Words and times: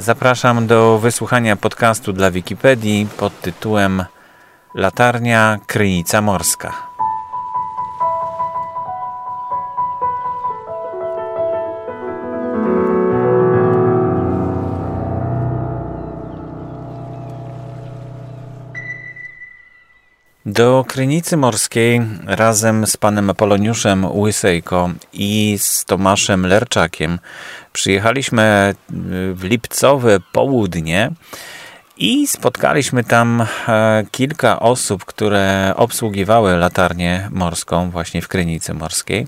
Zapraszam 0.00 0.66
do 0.66 0.98
wysłuchania 0.98 1.56
podcastu 1.56 2.12
dla 2.12 2.30
Wikipedii 2.30 3.06
pod 3.16 3.40
tytułem 3.40 4.04
Latarnia 4.74 5.58
Krynica 5.66 6.22
Morska. 6.22 6.72
Do 20.46 20.84
Krynicy 20.88 21.36
Morskiej 21.36 21.67
razem 22.26 22.86
z 22.86 22.96
panem 22.96 23.30
Apoloniuszem 23.30 24.04
Łysejko 24.04 24.90
i 25.12 25.56
z 25.60 25.84
Tomaszem 25.84 26.46
Lerczakiem 26.46 27.18
przyjechaliśmy 27.72 28.74
w 29.34 29.40
lipcowe 29.42 30.18
południe 30.32 31.10
i 31.96 32.26
spotkaliśmy 32.26 33.04
tam 33.04 33.46
e, 33.68 34.04
kilka 34.10 34.60
osób, 34.60 35.04
które 35.04 35.72
obsługiwały 35.76 36.56
latarnię 36.56 37.28
morską 37.32 37.90
właśnie 37.90 38.22
w 38.22 38.28
Krynicy 38.28 38.74
Morskiej. 38.74 39.26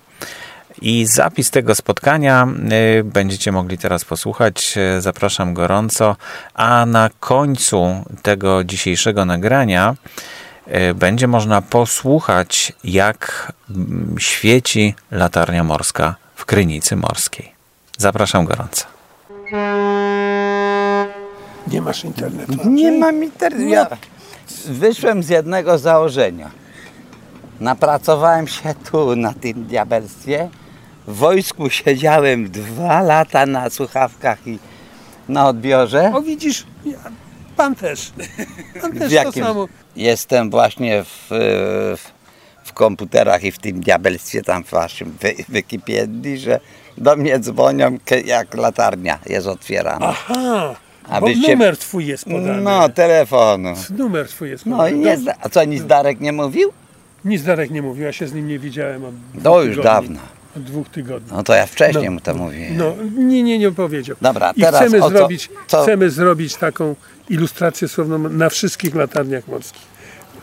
I 0.83 1.07
zapis 1.07 1.51
tego 1.51 1.75
spotkania 1.75 2.49
e, 2.71 3.05
będziecie 3.05 3.53
mogli 3.53 3.79
teraz 3.79 4.05
posłuchać. 4.05 4.75
E, 4.77 5.01
zapraszam 5.01 5.55
gorąco. 5.55 6.17
A 6.55 6.87
na 6.87 7.11
końcu 7.21 8.05
tego 8.23 8.65
dzisiejszego 8.65 9.25
nagrania 9.25 9.95
będzie 10.95 11.27
można 11.27 11.63
posłuchać, 11.63 12.73
jak 12.85 13.53
mm, 13.71 14.15
świeci 14.19 14.95
latarnia 15.11 15.65
morska 15.65 16.17
w 16.35 16.45
Krynicy 16.45 16.97
Morskiej. 16.97 17.53
Zapraszam 17.99 18.45
gorąco. 18.45 18.85
Nie 21.67 21.83
masz 21.83 22.05
internetu? 22.05 22.71
Nie 22.71 22.93
mam 22.93 23.25
internetu. 23.25 23.69
Ja 23.69 23.87
wyszłem 24.67 25.23
z 25.23 25.29
jednego 25.29 25.79
założenia. 25.79 26.51
Napracowałem 27.61 28.49
się 28.49 28.75
tu 28.91 29.17
na 29.17 29.35
tym 29.35 29.65
diabelstwie. 29.65 30.49
W 31.07 31.17
wojsku 31.17 31.71
siedziałem 31.71 32.51
dwa 32.51 33.03
lata 33.03 33.47
na 33.47 33.71
słuchawkach 33.71 34.47
i 34.47 34.59
na 35.29 35.49
odbiorze. 35.49 36.13
O 36.15 36.23
widzisz, 36.23 36.67
ja, 36.85 36.99
pan 37.63 37.75
też. 37.75 38.13
Pan 38.81 38.93
też 38.93 39.13
jakim? 39.13 39.33
to 39.43 39.49
samo. 39.49 39.69
Jestem 39.97 40.51
właśnie 40.51 41.05
w, 41.05 41.27
w, 41.97 42.11
w 42.65 42.73
komputerach 42.73 43.45
i 43.45 43.53
w 43.53 43.59
tym 43.59 43.81
diabelstwie 43.81 44.43
tam 44.43 44.65
w 44.65 44.71
waszym 44.71 45.17
wy, 45.21 45.35
że 46.39 46.61
do 46.99 47.17
mnie 47.17 47.39
dzwonią 47.39 47.99
jak 48.25 48.55
latarnia 48.55 49.19
jest 49.27 49.47
otwierana. 49.47 50.07
Aha, 50.09 50.75
A 51.09 51.21
bo 51.21 51.29
numer 51.49 51.77
twój 51.77 52.07
jest 52.07 52.25
podany. 52.25 52.61
No, 52.63 52.89
telefonu. 52.89 53.75
Numer 53.99 54.29
twój 54.29 54.51
jest 54.51 54.67
No 54.67 54.77
podany. 54.77 54.97
i 54.97 55.01
nie 55.01 55.17
zda- 55.17 55.35
A 55.41 55.49
co, 55.49 55.65
nic 55.65 55.85
Darek 55.85 56.21
nie 56.21 56.33
mówił? 56.33 56.73
Nic 57.25 57.43
Darek 57.43 57.71
nie 57.71 57.83
mówił, 57.83 58.05
ja 58.05 58.13
się 58.13 58.27
z 58.29 58.33
nim 58.33 58.49
nie 58.49 58.59
widziałem 58.59 59.03
To 59.43 59.63
już 59.63 59.77
dawno. 59.83 60.21
Od 60.57 60.63
dwóch 60.63 60.89
tygodni. 60.89 61.29
No 61.33 61.43
to 61.43 61.55
ja 61.55 61.67
wcześniej 61.67 62.05
No. 62.05 62.11
mu 62.11 62.21
to 62.21 62.35
mówiłem. 62.35 62.77
No, 62.77 62.95
nie, 63.17 63.43
nie, 63.43 63.59
nie 63.59 63.73
powiedział. 63.73 64.17
Dobra, 64.21 64.53
I 64.57 64.61
teraz 64.61 64.81
chcemy 64.81 65.01
co- 65.01 65.09
zrobić, 65.09 65.49
co- 65.67 65.83
chcemy 65.83 66.11
zrobić 66.11 66.57
taką 66.57 66.97
ilustrację 67.29 67.89
słowną 67.89 68.19
na 68.19 68.49
wszystkich 68.49 68.95
latarniach 68.95 69.49
morskich. 69.49 69.83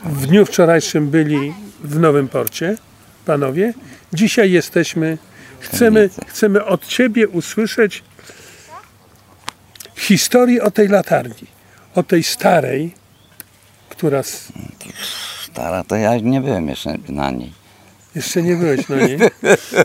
W 0.03 0.27
dniu 0.27 0.45
wczorajszym 0.45 1.09
byli 1.09 1.53
w 1.83 1.99
Nowym 1.99 2.27
Porcie, 2.27 2.77
panowie. 3.25 3.73
Dzisiaj 4.13 4.51
jesteśmy, 4.51 5.17
chcemy, 5.59 6.09
chcemy 6.27 6.65
od 6.65 6.87
ciebie 6.87 7.27
usłyszeć 7.27 8.03
historię 9.95 10.63
o 10.63 10.71
tej 10.71 10.87
latarni. 10.87 11.47
O 11.95 12.03
tej 12.03 12.23
starej, 12.23 12.93
która 13.89 14.23
Stara, 15.43 15.83
to 15.83 15.95
ja 15.95 16.17
nie 16.17 16.41
byłem 16.41 16.67
jeszcze 16.69 16.93
na 17.09 17.31
niej. 17.31 17.51
Jeszcze 18.17 18.41
nie 18.41 18.55
byłeś 18.55 18.89
na 18.89 18.95
niej. 18.95 19.17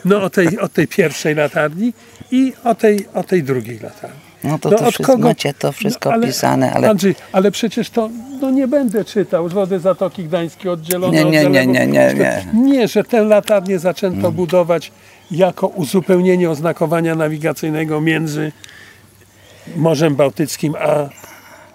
No 0.04 0.22
o 0.22 0.30
tej, 0.30 0.58
o 0.58 0.68
tej 0.68 0.88
pierwszej 0.88 1.34
latarni 1.34 1.92
i 2.30 2.52
o 2.64 2.74
tej, 2.74 3.06
o 3.14 3.22
tej 3.24 3.42
drugiej 3.42 3.78
latarni. 3.80 4.16
No 4.44 4.58
to, 4.58 4.70
No, 4.70 4.78
to 4.78 4.84
od 4.86 4.94
wszystko 4.94 5.12
kogo- 5.16 5.22
macie 5.24 5.54
to 5.54 5.72
wszystko 5.72 6.08
No, 6.08 6.14
ale- 6.14 6.26
pisane, 6.26 6.72
ale 6.72 6.90
Andrzej, 6.90 7.14
ale 7.32 7.50
przecież 7.50 7.90
to 7.90 8.10
no 8.40 8.50
nie 8.50 8.68
będę 8.68 9.04
czytał 9.04 9.48
z 9.48 9.52
wody 9.52 9.80
Zatoki 9.80 10.24
Gdańskiej 10.24 10.70
oddzielone 10.70 11.12
Nie, 11.16 11.26
od 11.26 11.32
nie, 11.32 11.44
nie, 11.44 11.66
nie, 11.66 11.86
nie, 11.86 12.14
nie. 12.14 12.46
Nie, 12.54 12.88
że 12.88 13.04
tę 13.04 13.24
latarnię 13.24 13.78
zaczęto 13.78 14.32
budować 14.32 14.92
jako 15.30 15.66
uzupełnienie 15.66 16.50
oznakowania 16.50 17.14
nawigacyjnego 17.14 18.00
między 18.00 18.52
Morzem 19.76 20.16
Bałtyckim 20.16 20.74
a, 20.78 21.08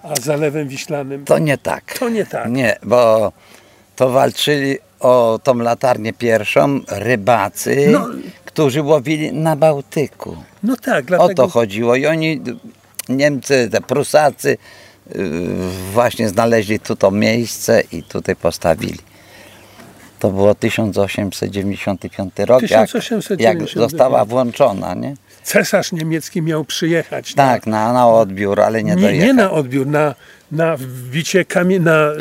a 0.03 0.15
Zalewem 0.21 0.67
Wiślanym. 0.67 1.25
to 1.25 1.39
nie 1.39 1.57
tak. 1.57 1.97
To 1.99 2.09
nie 2.09 2.25
tak. 2.25 2.51
Nie, 2.51 2.75
bo 2.83 3.31
to 3.95 4.09
walczyli 4.09 4.77
o 4.99 5.39
tą 5.43 5.55
latarnię 5.57 6.13
pierwszą 6.13 6.79
rybacy, 6.87 7.87
No. 7.91 8.07
którzy 8.45 8.81
łowili 8.81 9.33
na 9.33 9.55
Bałtyku. 9.55 10.37
No 10.63 10.75
tak, 10.75 11.03
O 11.03 11.07
dlatego... 11.07 11.33
to 11.43 11.47
chodziło 11.49 11.95
i 11.95 12.05
oni, 12.05 12.41
Niemcy, 13.09 13.69
te 13.71 13.81
Prusacy 13.81 14.57
yy, 15.15 15.21
właśnie 15.93 16.29
znaleźli 16.29 16.79
tu 16.79 16.95
to 16.95 17.11
miejsce 17.11 17.81
i 17.91 18.03
tutaj 18.03 18.35
postawili. 18.35 18.99
To 20.19 20.29
było 20.31 20.55
1895 20.55 22.33
rok, 22.39 22.61
jak, 22.61 22.69
1895. 22.91 23.41
jak 23.41 23.69
została 23.83 24.25
włączona, 24.25 24.93
nie? 24.93 25.15
Cesarz 25.43 25.91
niemiecki 25.91 26.41
miał 26.41 26.65
przyjechać 26.65 27.33
Tak, 27.33 27.67
na, 27.67 27.93
na 27.93 28.07
odbiór, 28.09 28.61
ale 28.61 28.83
nie, 28.83 28.95
nie, 28.95 29.01
dojechał. 29.01 29.27
nie 29.27 29.33
na 29.33 29.51
odbiór, 29.51 29.87
na, 29.87 30.15
na 30.51 30.77
wbicie 30.77 31.45
kamie, 31.45 31.79
na 31.79 31.91
e, 31.91 32.15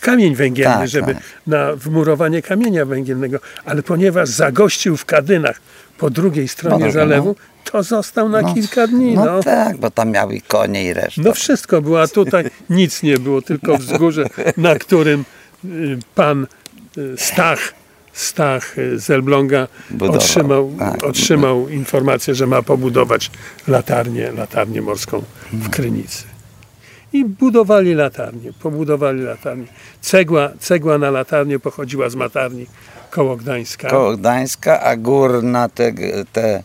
kamień 0.00 0.34
węgielny, 0.34 0.74
Tak, 0.74 0.88
żeby 0.88 1.14
tak. 1.14 1.22
na 1.46 1.76
wmurowanie 1.76 2.42
kamienia 2.42 2.84
węgielnego, 2.84 3.38
ale 3.64 3.82
ponieważ 3.82 4.28
zagościł 4.28 4.96
w 4.96 5.04
Kadynach 5.04 5.60
po 5.98 6.10
drugiej 6.10 6.48
stronie 6.48 6.84
No, 6.86 6.92
zalewu, 6.92 7.36
to 7.64 7.82
został 7.82 8.28
na 8.28 8.54
kilka 8.54 8.86
dni. 8.86 9.14
No, 9.14 9.24
No, 9.24 9.42
tak, 9.42 9.76
bo 9.76 9.90
tam 9.90 10.10
miały 10.10 10.34
i 10.34 10.40
konie 10.42 10.84
i 10.84 10.92
resztę. 10.94 11.22
no 11.24 11.34
wszystko 11.34 11.82
było, 11.82 12.02
a 12.02 12.08
tutaj 12.08 12.44
nic 12.70 13.02
nie 13.02 13.18
było, 13.18 13.42
tylko 13.42 13.78
wzgórze, 13.78 14.24
na 14.56 14.74
którym 14.74 15.24
y, 15.64 15.98
pan 16.14 16.46
y, 16.98 17.14
Stach, 17.16 17.74
Stach 18.12 18.78
y, 18.78 18.98
z 19.00 19.10
Elbląga 19.10 19.68
Budował, 19.90 20.16
otrzymał, 20.16 20.72
tak. 20.78 21.04
otrzymał 21.04 21.68
informację, 21.68 22.34
że 22.34 22.46
ma 22.46 22.62
pobudować 22.62 23.30
latarnię, 23.68 24.32
latarnię 24.32 24.82
morską 24.82 25.22
w 25.52 25.70
Krynicy. 25.70 26.29
I 27.12 27.24
budowali 27.24 27.94
latarnię, 27.94 28.52
pobudowali 28.52 29.22
latarnię. 29.22 29.66
Cegła, 30.00 30.50
cegła 30.58 30.98
na 30.98 31.10
latarnię 31.10 31.58
pochodziła 31.58 32.10
z 32.10 32.14
matarni 32.14 32.66
koło 33.10 33.36
Gdańska. 33.36 33.88
Koło 33.88 34.16
Gdańska, 34.16 34.80
a 34.80 34.96
górna 34.96 35.68
te, 35.68 35.92
te 36.32 36.62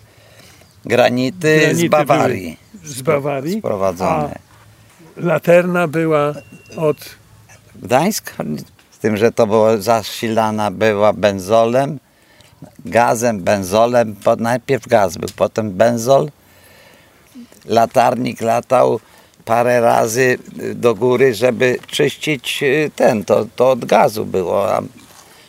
granity, 0.86 1.60
Granity 1.60 1.76
z 1.76 1.90
Bawarii. 1.90 2.58
z 2.84 3.02
Bawarii, 3.02 3.60
Sprowadzone. 3.60 4.36
Laterna 5.18 5.88
była 5.88 6.34
od 6.78 6.98
Gdańsk, 7.76 8.34
z 8.92 8.98
tym, 8.98 9.18
że 9.18 9.32
to 9.32 9.48
było 9.48 9.78
zasilana 9.78 10.72
była 10.72 11.14
benzolem, 11.14 12.00
gazem, 12.86 13.40
benzolem, 13.40 14.16
najpierw 14.38 14.88
gaz 14.88 15.18
był, 15.18 15.30
potem 15.36 15.72
benzol. 15.72 16.30
Latarnik 17.66 18.42
latał 18.42 19.00
parę 19.46 19.82
razy 19.82 20.38
do 20.76 20.96
góry, 20.96 21.34
żeby 21.34 21.80
czyścić 21.88 22.64
y, 22.64 22.92
ten, 22.96 23.26
to, 23.26 23.46
to 23.56 23.72
od 23.72 23.86
gazu 23.86 24.26
było. 24.26 24.74
A 24.76 24.82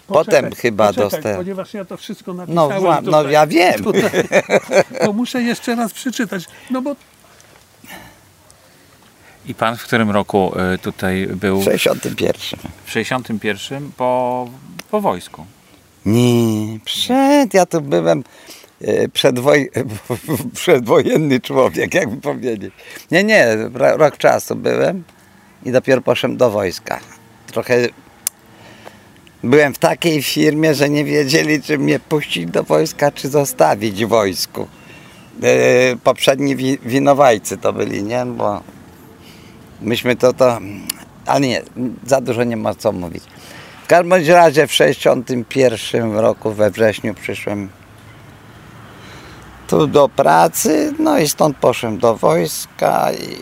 potem 0.06 0.44
Poczekaj, 0.44 0.60
chyba 0.62 0.86
poczekaj, 0.86 1.10
dostał. 1.10 1.36
Ponieważ 1.36 1.74
ja 1.74 1.84
to 1.84 1.96
wszystko 1.96 2.34
No, 2.34 2.44
napisałem 2.46 2.82
wła- 2.82 3.02
no 3.02 3.18
tutaj, 3.18 3.32
ja 3.32 3.46
wiem. 3.46 3.84
Tutaj, 3.84 4.10
to 5.04 5.12
muszę 5.12 5.42
jeszcze 5.42 5.74
raz 5.74 5.92
przeczytać, 5.92 6.44
no 6.70 6.82
bo 6.82 6.96
I 9.46 9.54
pan 9.54 9.76
w 9.76 9.82
którym 9.82 10.10
roku 10.10 10.52
y, 10.74 10.78
tutaj 10.78 11.26
był? 11.26 11.60
W 11.60 11.64
61. 11.64 12.60
W 12.84 12.90
61 12.90 13.90
po, 13.96 14.48
po 14.90 15.00
wojsku. 15.00 15.46
Nie, 16.06 16.78
przed, 16.84 17.54
ja 17.54 17.66
tu 17.66 17.80
byłem 17.80 18.24
przedwoj, 19.12 19.70
przedwojenny 20.54 21.40
człowiek, 21.40 21.94
jakby 21.94 22.16
powiedzieć. 22.16 22.74
Nie, 23.10 23.24
nie, 23.24 23.56
ro- 23.56 23.96
rok 23.96 24.16
czasu 24.16 24.56
byłem 24.56 25.04
i 25.64 25.72
dopiero 25.72 26.00
poszedłem 26.00 26.36
do 26.36 26.50
wojska. 26.50 27.00
Trochę 27.46 27.88
byłem 29.42 29.74
w 29.74 29.78
takiej 29.78 30.22
firmie, 30.22 30.74
że 30.74 30.90
nie 30.90 31.04
wiedzieli, 31.04 31.62
czy 31.62 31.78
mnie 31.78 32.00
puścić 32.00 32.46
do 32.46 32.62
wojska, 32.62 33.12
czy 33.12 33.28
zostawić 33.28 34.04
w 34.04 34.08
wojsku. 34.08 34.68
E, 35.42 35.96
poprzedni 35.96 36.56
wi- 36.56 36.78
winowajcy 36.84 37.56
to 37.58 37.72
byli, 37.72 38.02
nie? 38.02 38.26
Bo 38.26 38.60
myśmy 39.82 40.16
to, 40.16 40.32
to, 40.32 40.58
ale 41.26 41.40
nie, 41.40 41.62
za 42.06 42.20
dużo 42.20 42.44
nie 42.44 42.56
ma 42.56 42.74
co 42.74 42.92
mówić. 42.92 43.24
W 43.84 43.86
każdym 43.86 44.12
razie 44.28 44.66
w 44.66 44.72
61 44.72 46.12
roku 46.18 46.52
we 46.52 46.70
wrześniu 46.70 47.14
przyszłem 47.14 47.68
tu 49.66 49.86
do 49.86 50.08
pracy, 50.08 50.92
No 50.98 51.18
i 51.18 51.28
stąd 51.28 51.56
poszedłem 51.56 51.98
do 51.98 52.16
wojska 52.16 53.12
i 53.12 53.36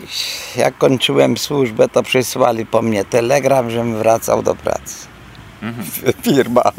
jak 0.59 0.77
kończyłem 0.77 1.37
służbę, 1.37 1.89
to 1.89 2.03
przysłali 2.03 2.65
po 2.65 2.81
mnie 2.81 3.05
telegram, 3.05 3.69
żebym 3.69 3.97
wracał 3.97 4.43
do 4.43 4.55
pracy. 4.55 5.07
Firma. 6.23 6.71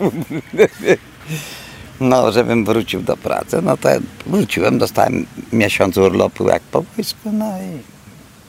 No, 2.00 2.32
żebym 2.32 2.64
wrócił 2.64 3.02
do 3.02 3.16
pracy. 3.16 3.62
No 3.62 3.76
to 3.76 3.88
wróciłem, 4.26 4.78
dostałem 4.78 5.26
miesiąc 5.52 5.96
urlopu 5.96 6.48
jak 6.48 6.62
po 6.62 6.82
wojsku, 6.82 7.32
no 7.32 7.58
i 7.58 7.96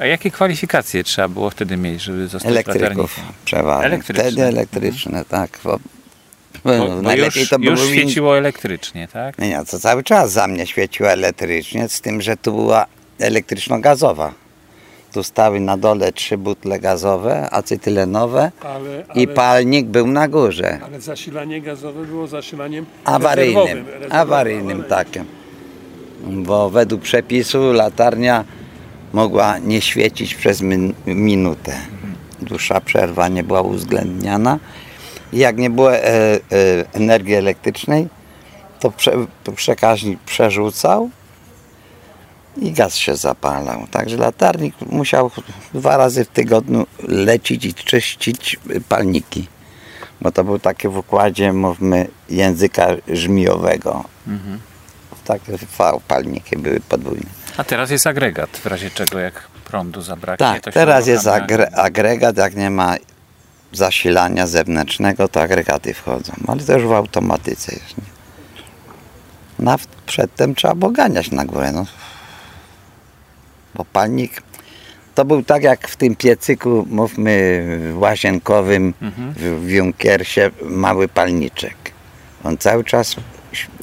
A 0.02 0.06
jakie 0.06 0.32
kwalifikacje 0.32 1.04
trzeba 1.04 1.28
było 1.28 1.50
wtedy 1.50 1.78
mieć, 1.78 2.02
żeby 2.02 2.28
zostać 2.28 2.52
elektryków 2.52 3.20
przeważnie. 3.46 3.86
Elektryczne. 3.86 4.24
Wtedy 4.24 4.44
elektryczne, 4.44 5.26
tak. 5.26 5.60
Bo, 6.68 6.78
Bo, 6.78 6.88
bo 6.96 7.02
najlepiej 7.02 7.40
już, 7.42 7.50
to 7.50 7.60
było 7.60 7.72
już 7.72 7.90
świeciło 7.90 8.38
elektrycznie, 8.38 9.08
tak? 9.08 9.38
Nie, 9.40 9.50
nie, 9.50 9.66
to 9.72 9.80
cały 9.80 10.04
czas 10.04 10.32
za 10.32 10.48
mnie 10.48 10.68
świeciło 10.68 11.10
elektrycznie, 11.10 11.90
z 11.90 12.02
tym, 12.02 12.22
że 12.22 12.38
tu 12.38 12.52
była 12.54 12.86
elektryczno-gazowa. 13.20 14.30
Tu 15.14 15.24
stały 15.24 15.60
na 15.60 15.78
dole 15.78 16.12
trzy 16.12 16.38
butle 16.38 16.80
gazowe, 16.80 17.50
acetylenowe 17.50 18.52
Ale, 18.64 19.04
i 19.16 19.26
ale, 19.26 19.36
palnik 19.36 19.86
był 19.88 20.08
na 20.08 20.28
górze. 20.28 20.80
ale 20.86 21.02
zasilanie 21.02 21.62
gazowe 21.62 22.06
było 22.06 22.28
zasilaniem 22.28 22.86
Awaryjnym, 23.06 23.56
rezerwowym, 23.58 23.86
rezerwowym, 23.86 24.12
awaryjnym 24.22 24.84
takim. 24.84 25.26
Bo 26.28 26.70
według 26.70 27.02
przepisu 27.02 27.74
latarnia 27.74 28.44
mogła 29.14 29.58
nie 29.60 29.82
świecić 29.82 30.36
przez 30.36 30.62
min- 30.62 30.94
minutę. 31.06 31.74
Dłuższa 32.42 32.82
przerwa 32.82 33.28
nie 33.28 33.44
była 33.44 33.62
uwzględniana. 33.62 34.60
Jak 35.34 35.58
nie 35.58 35.70
było 35.70 35.96
e, 35.96 36.06
e, 36.06 36.40
energii 36.94 37.34
elektrycznej, 37.34 38.08
to, 38.80 38.92
prze, 38.92 39.12
to 39.44 39.52
przekaźnik 39.52 40.20
przerzucał 40.20 41.10
i 42.58 42.72
gaz 42.72 42.96
się 42.96 43.16
zapalał. 43.16 43.88
Także 43.92 44.18
latarnik 44.18 44.76
musiał 44.82 45.32
dwa 45.74 45.98
razy 45.98 46.26
w 46.26 46.28
tygodniu 46.28 46.88
lecić 47.08 47.66
i 47.66 47.74
czyścić 47.74 48.60
palniki. 48.90 49.48
Bo 50.22 50.32
to 50.32 50.44
był 50.44 50.60
takie 50.60 50.90
w 50.90 50.98
układzie, 50.98 51.54
mówmy, 51.54 52.08
języka 52.30 52.88
żmijowego. 53.08 54.04
Takie 55.26 55.52
V 55.52 56.00
palniki 56.08 56.58
były 56.58 56.80
podwójne. 56.80 57.30
A 57.58 57.64
teraz 57.64 57.90
jest 57.90 58.08
agregat, 58.08 58.50
w 58.50 58.66
razie 58.66 58.90
czego 58.90 59.20
jak 59.20 59.48
prądu 59.66 60.02
zabraknie. 60.02 60.60
Tak, 60.62 60.74
teraz 60.74 61.08
jest 61.08 61.28
agre, 61.28 61.70
agregat, 61.76 62.38
jak 62.38 62.56
nie 62.56 62.70
ma 62.70 62.96
zasilania 63.74 64.48
zewnętrznego, 64.48 65.28
to 65.28 65.42
agregaty 65.42 65.94
wchodzą. 65.94 66.34
Ale 66.48 66.60
to 66.64 66.74
już 66.74 66.84
w 66.88 66.92
automatyce 66.92 67.72
jest. 67.74 67.98
Nie? 67.98 68.04
Nawet 69.60 69.88
przedtem 70.06 70.56
trzeba 70.56 70.76
było 70.76 70.92
ganiać 70.92 71.32
na 71.32 71.46
górę. 71.46 71.72
No. 71.72 71.86
Bo 73.76 73.86
palnik 73.86 74.42
to 75.16 75.26
był 75.26 75.44
tak 75.44 75.64
jak 75.64 75.88
w 75.88 75.96
tym 75.96 76.16
piecyku, 76.16 76.88
mówmy, 76.90 77.64
łazienkowym 77.96 78.94
Mhm. 79.02 79.34
w, 79.34 79.40
w 79.66 79.70
Junkersie, 79.70 80.52
mały 80.64 81.08
palniczek. 81.08 81.76
On 82.44 82.58
cały 82.58 82.84
czas 82.84 83.16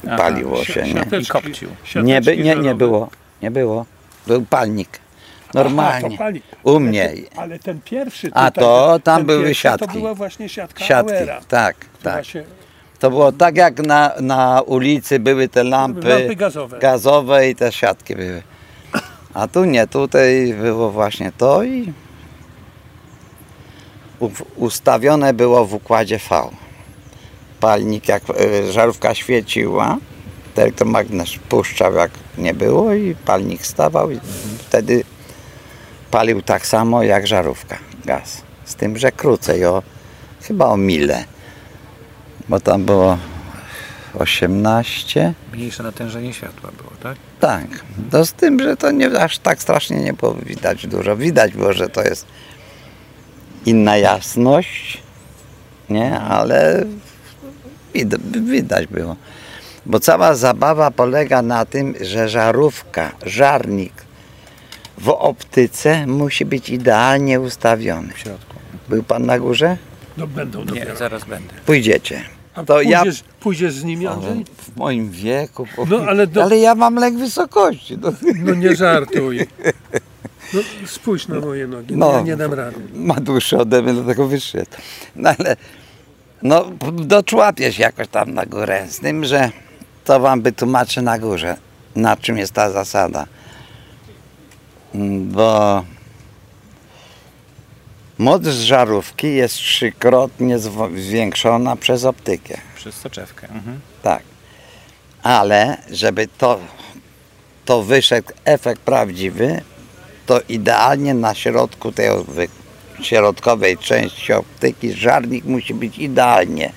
Aha, 0.07 0.17
paliło 0.17 0.65
Si- 0.65 0.73
się, 0.73 0.83
nie? 0.83 0.93
siateczki- 0.93 1.21
I 1.23 1.25
kopcił. 1.25 1.69
Nie, 2.03 2.21
by, 2.21 2.37
nie, 2.37 2.55
nie 2.55 2.75
było, 2.75 3.09
nie 3.41 3.51
było. 3.51 3.85
Był 4.27 4.41
palnik. 4.45 4.89
Aha, 5.55 5.63
Normalnie. 5.63 6.17
pali. 6.17 6.41
U 6.63 6.79
mnie. 6.79 7.13
Ale 7.35 7.59
ten 7.59 7.81
pierwszy 7.85 8.29
A 8.33 8.51
tutaj, 8.51 8.63
to 8.63 8.99
tam 9.03 9.25
były 9.25 9.43
pierwszy, 9.45 9.61
siatki. 9.61 9.87
To 9.87 9.93
była 9.93 10.13
właśnie 10.13 10.49
siatka 10.49 10.85
Siatki, 10.85 11.13
Auera, 11.15 11.41
tak, 11.47 11.75
tak. 12.03 12.25
się 12.25 12.43
To 12.99 13.09
było 13.09 13.31
tak 13.31 13.57
jak 13.57 13.79
na, 13.79 14.11
na 14.21 14.61
ulicy 14.61 15.19
były 15.19 15.47
te 15.49 15.63
lampy, 15.63 16.07
Lampy 16.07 16.35
gazowe. 16.35 16.79
gazowe 16.79 17.49
i 17.49 17.55
te 17.55 17.71
siatki 17.71 18.15
były. 18.15 18.41
A 19.33 19.47
tu 19.47 19.65
nie, 19.65 19.87
tutaj 19.87 20.53
było 20.61 20.91
właśnie 20.91 21.31
to 21.37 21.63
i 21.63 21.93
ustawione 24.55 25.33
było 25.33 25.65
w 25.65 25.73
układzie 25.73 26.19
V. 26.29 26.49
Palnik, 27.59 28.07
jak 28.07 28.23
e, 28.29 28.71
żarówka 28.71 29.15
świeciła, 29.15 29.97
elektromagnes 30.55 31.29
puszczał 31.49 31.93
jak 31.93 32.11
nie 32.37 32.53
było 32.53 32.93
i 32.93 33.15
palnik 33.25 33.65
stawał 33.65 34.11
i 34.11 34.19
wtedy 34.67 35.03
palił 36.11 36.41
tak 36.41 36.67
samo 36.67 37.03
jak 37.03 37.27
żarówka, 37.27 37.77
gaz. 38.05 38.41
Z 38.65 38.75
tym, 38.75 38.97
że 38.97 39.11
krócej, 39.11 39.65
o, 39.65 39.83
chyba 40.41 40.65
o 40.65 40.77
milę, 40.77 41.25
bo 42.49 42.59
tam 42.59 42.85
było 42.85 43.17
18, 44.19 45.33
Mniejsze 45.53 45.83
natężenie 45.83 46.33
światła 46.33 46.71
było, 46.77 46.91
tak? 47.03 47.17
tak, 47.39 47.83
to 48.11 48.25
z 48.25 48.33
tym, 48.33 48.59
że 48.59 48.77
to 48.77 48.91
nie, 48.91 49.19
aż 49.19 49.39
tak 49.39 49.61
strasznie 49.61 49.97
nie 49.97 50.13
było 50.13 50.33
widać 50.33 50.87
dużo. 50.87 51.17
Widać 51.17 51.53
było, 51.53 51.73
że 51.73 51.89
to 51.89 52.03
jest 52.03 52.25
inna 53.65 53.97
jasność, 53.97 55.03
nie, 55.89 56.19
ale 56.19 56.85
widać, 57.93 58.21
widać 58.41 58.87
było. 58.87 59.15
Bo 59.85 59.99
cała 59.99 60.35
zabawa 60.35 60.91
polega 60.91 61.41
na 61.41 61.65
tym, 61.65 61.93
że 62.01 62.29
żarówka, 62.29 63.11
żarnik 63.25 64.04
w 64.97 65.09
optyce 65.09 66.07
musi 66.07 66.45
być 66.45 66.69
idealnie 66.69 67.39
ustawiony. 67.39 68.13
W 68.13 68.19
środku. 68.19 68.55
Był 68.89 69.03
pan 69.03 69.25
na 69.25 69.39
górze? 69.39 69.77
no, 70.17 70.27
będą 70.27 70.59
Nie, 70.59 70.65
dopiero. 70.65 70.95
zaraz 70.95 71.23
będę. 71.25 71.53
Pójdziecie. 71.65 72.21
A 72.55 72.63
To 72.63 72.81
ja 72.81 73.01
pójdziesz, 73.01 73.23
pójdziesz 73.39 73.73
z 73.73 73.83
nimi, 73.83 74.07
Andrzej? 74.07 74.45
w 74.57 74.77
moim 74.77 75.11
wieku. 75.11 75.67
No, 75.89 75.97
ale 76.07 76.27
do- 76.27 76.43
ale 76.43 76.57
ja 76.57 76.75
mam 76.75 76.95
lek 76.95 77.17
wysokości. 77.17 77.97
No. 78.01 78.11
No 78.35 78.53
nie 78.53 78.75
żartuj. 78.75 79.39
No, 80.53 80.59
spójrz 80.85 81.27
na 81.27 81.39
moje 81.39 81.67
nogi, 81.67 81.95
No. 81.97 82.05
no. 82.11 82.17
ja 82.17 82.21
nie 82.21 82.37
dam 82.37 82.53
rady. 82.53 82.77
ma 82.93 83.13
dłuższy 83.15 83.57
ode 83.57 83.81
mnie, 83.81 83.93
dlatego 83.93 84.27
wyszedł. 84.27 84.71
No 85.15 85.29
ale 85.39 85.55
no, 86.43 86.65
doczłapię 86.93 87.73
się 87.73 87.83
jakoś 87.83 88.07
tam 88.07 88.33
na 88.33 88.45
górę. 88.45 88.85
Z 88.89 88.99
tym, 88.99 89.25
że 89.25 89.51
to 90.05 90.19
wam 90.19 90.41
wytłumaczę 90.41 91.01
na 91.01 91.19
górze, 91.19 91.57
na 91.95 92.17
czym 92.17 92.37
jest 92.37 92.51
ta 92.53 92.71
zasada. 92.71 93.25
Bo 95.21 95.83
moc 98.17 98.43
żarówki 98.47 99.35
jest 99.35 99.55
trzykrotnie 99.55 100.59
zwiększona 100.95 101.75
przez 101.75 102.05
optykę. 102.05 102.57
Przez 102.75 102.95
soczewkę. 102.95 103.47
Mhm. 103.49 103.79
Tak. 104.03 104.23
Ale 105.23 105.77
żeby 105.91 106.27
to, 106.37 106.59
to 107.65 107.83
wyszedł 107.83 108.27
efekt 108.45 108.81
prawdziwy, 108.81 109.61
to 110.25 110.41
idealnie 110.49 111.13
na 111.13 111.35
środku 111.35 111.91
tej 111.91 112.09
środkowej 113.01 113.77
części 113.77 114.33
optyki 114.33 114.93
żarnik 114.93 115.45
musi 115.45 115.73
być 115.73 115.97
idealnie. 115.97 116.71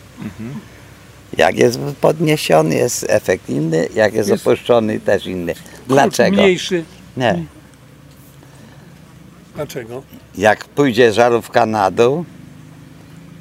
Jak 1.37 1.59
jest 1.59 1.79
podniesiony, 2.01 2.75
jest 2.75 3.07
efekt 3.09 3.49
inny, 3.49 3.89
jak 3.95 4.15
jest, 4.15 4.29
Jest- 4.31 4.47
opuszczony, 4.47 5.01
też 5.01 5.27
inny. 5.27 5.55
Dlaczego? 5.89 6.37
Mniejszy. 6.37 6.85
Nie. 7.17 7.45
Dlaczego? 9.59 10.03
Jak 10.39 10.65
pójdzie 10.65 11.13
żarówka 11.13 11.67
na 11.67 11.91
dół, 11.91 12.25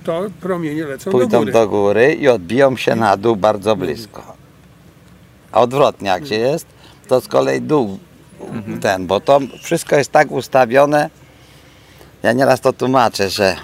To 0.04 0.22
promienie 0.42 0.86
lecą 0.86 1.12
pójdą 1.12 1.30
do 1.30 1.40
góry. 1.40 1.52
do 1.52 1.68
góry 1.68 2.14
i 2.14 2.28
odbiją 2.28 2.78
się 2.78 2.96
na 2.96 3.18
dół 3.18 3.36
bardzo 3.36 3.76
blisko. 3.76 4.24
A 5.52 5.62
odwrotnie 5.62 6.10
jak 6.10 6.28
się 6.28 6.36
jest, 6.36 6.66
to 7.08 7.22
z 7.22 7.28
kolei 7.28 7.62
dół 7.62 8.00
ten, 8.82 9.08
bo 9.08 9.20
to 9.20 9.40
wszystko 9.64 9.96
jest 9.96 10.12
tak 10.12 10.32
ustawione. 10.32 11.10
Ja 12.24 12.34
nieraz 12.34 12.62
to 12.62 12.74
tłumaczę, 12.74 13.30
że 13.30 13.56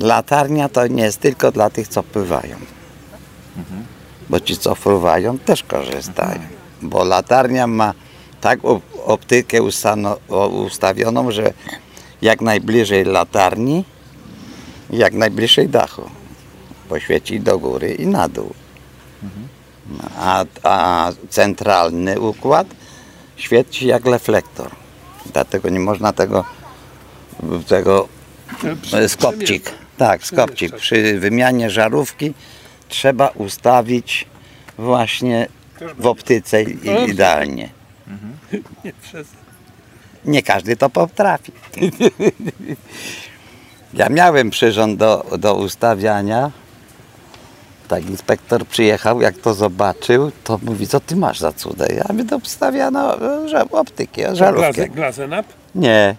latarnia 0.00 0.68
to 0.68 0.86
nie 0.86 1.02
jest 1.02 1.20
tylko 1.20 1.52
dla 1.52 1.70
tych, 1.70 1.88
co 1.88 2.02
pływają. 2.02 2.56
Bo 4.30 4.40
ci, 4.40 4.56
co 4.56 4.74
fruwają, 4.74 5.38
też 5.38 5.62
korzystają. 5.62 6.40
Bo 6.82 7.04
latarnia 7.04 7.66
ma 7.66 7.94
tak 8.40 8.60
op- 8.60 8.80
optykę 9.04 9.58
ustawioną, 10.66 11.30
że 11.30 11.52
jak 12.26 12.40
najbliżej 12.40 13.04
latarni, 13.04 13.84
jak 14.90 15.12
najbliżej 15.14 15.68
dachu. 15.68 16.10
Poświeci 16.88 17.40
do 17.40 17.58
góry 17.58 17.94
i 17.94 18.06
na 18.06 18.28
dół. 18.28 18.54
A, 20.18 20.44
a 20.62 21.12
centralny 21.28 22.20
układ 22.20 22.66
świeci 23.36 23.86
jak 23.86 24.06
reflektor. 24.06 24.70
Dlatego 25.32 25.68
nie 25.68 25.80
można 25.80 26.12
tego, 26.12 26.44
tego 27.68 28.08
e, 28.92 29.08
skopcik. 29.08 29.72
Tak, 29.96 30.24
skopcik. 30.24 30.76
Przy 30.76 31.20
wymianie 31.20 31.70
żarówki 31.70 32.34
trzeba 32.88 33.28
ustawić 33.28 34.26
właśnie 34.78 35.48
w 35.98 36.06
optyce 36.06 36.62
idealnie. 37.06 37.68
Nie, 38.84 38.92
przez... 39.02 39.26
Nie 40.26 40.42
każdy 40.42 40.76
to 40.76 40.90
potrafi. 40.90 41.52
Ja 43.94 44.08
miałem 44.08 44.50
przyrząd 44.50 44.98
do, 44.98 45.26
do 45.38 45.54
ustawiania 45.54 46.50
Tak, 47.88 48.04
inspektor 48.10 48.66
przyjechał, 48.66 49.20
jak 49.20 49.38
to 49.38 49.54
zobaczył, 49.54 50.32
to 50.44 50.58
mówi, 50.62 50.86
co 50.86 51.00
ty 51.00 51.16
masz 51.16 51.38
za 51.40 51.52
cudę? 51.52 51.86
Ja 51.96 52.04
mówię, 52.08 52.24
to 52.24 52.40
wstawiano 52.40 53.20
e, 53.44 53.48
że- 53.48 53.70
optyki, 53.70 54.20
żarówkę. 54.32 54.72
Glaze, 54.72 54.88
glazenap? 54.88 55.46
Nie. 55.74 56.16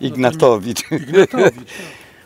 Ignatowicz. 0.00 0.90
Ignatowicz. 0.92 1.70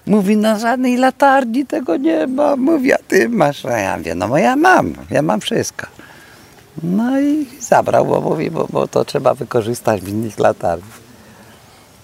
Mówi, 0.07 0.37
na 0.37 0.59
żadnej 0.59 0.97
latarni 0.97 1.67
tego 1.67 1.97
nie 1.97 2.27
ma. 2.27 2.57
Mówi, 2.57 2.93
a 2.93 2.99
ty 3.09 3.29
masz. 3.29 3.65
A 3.67 3.79
ja 3.79 3.97
mówię, 3.99 4.15
no 4.15 4.29
bo 4.29 4.39
ja 4.39 4.57
mam, 4.57 4.95
ja 5.11 5.23
mam 5.23 5.41
wszystko. 5.41 5.87
No 6.83 7.21
i 7.21 7.47
zabrał, 7.61 8.07
bo 8.07 8.21
mówi, 8.21 8.51
bo, 8.51 8.67
bo 8.71 8.89
to 8.89 9.05
trzeba 9.05 9.35
wykorzystać 9.35 10.01
w 10.01 10.09
innych 10.09 10.39
latarniach. 10.39 11.03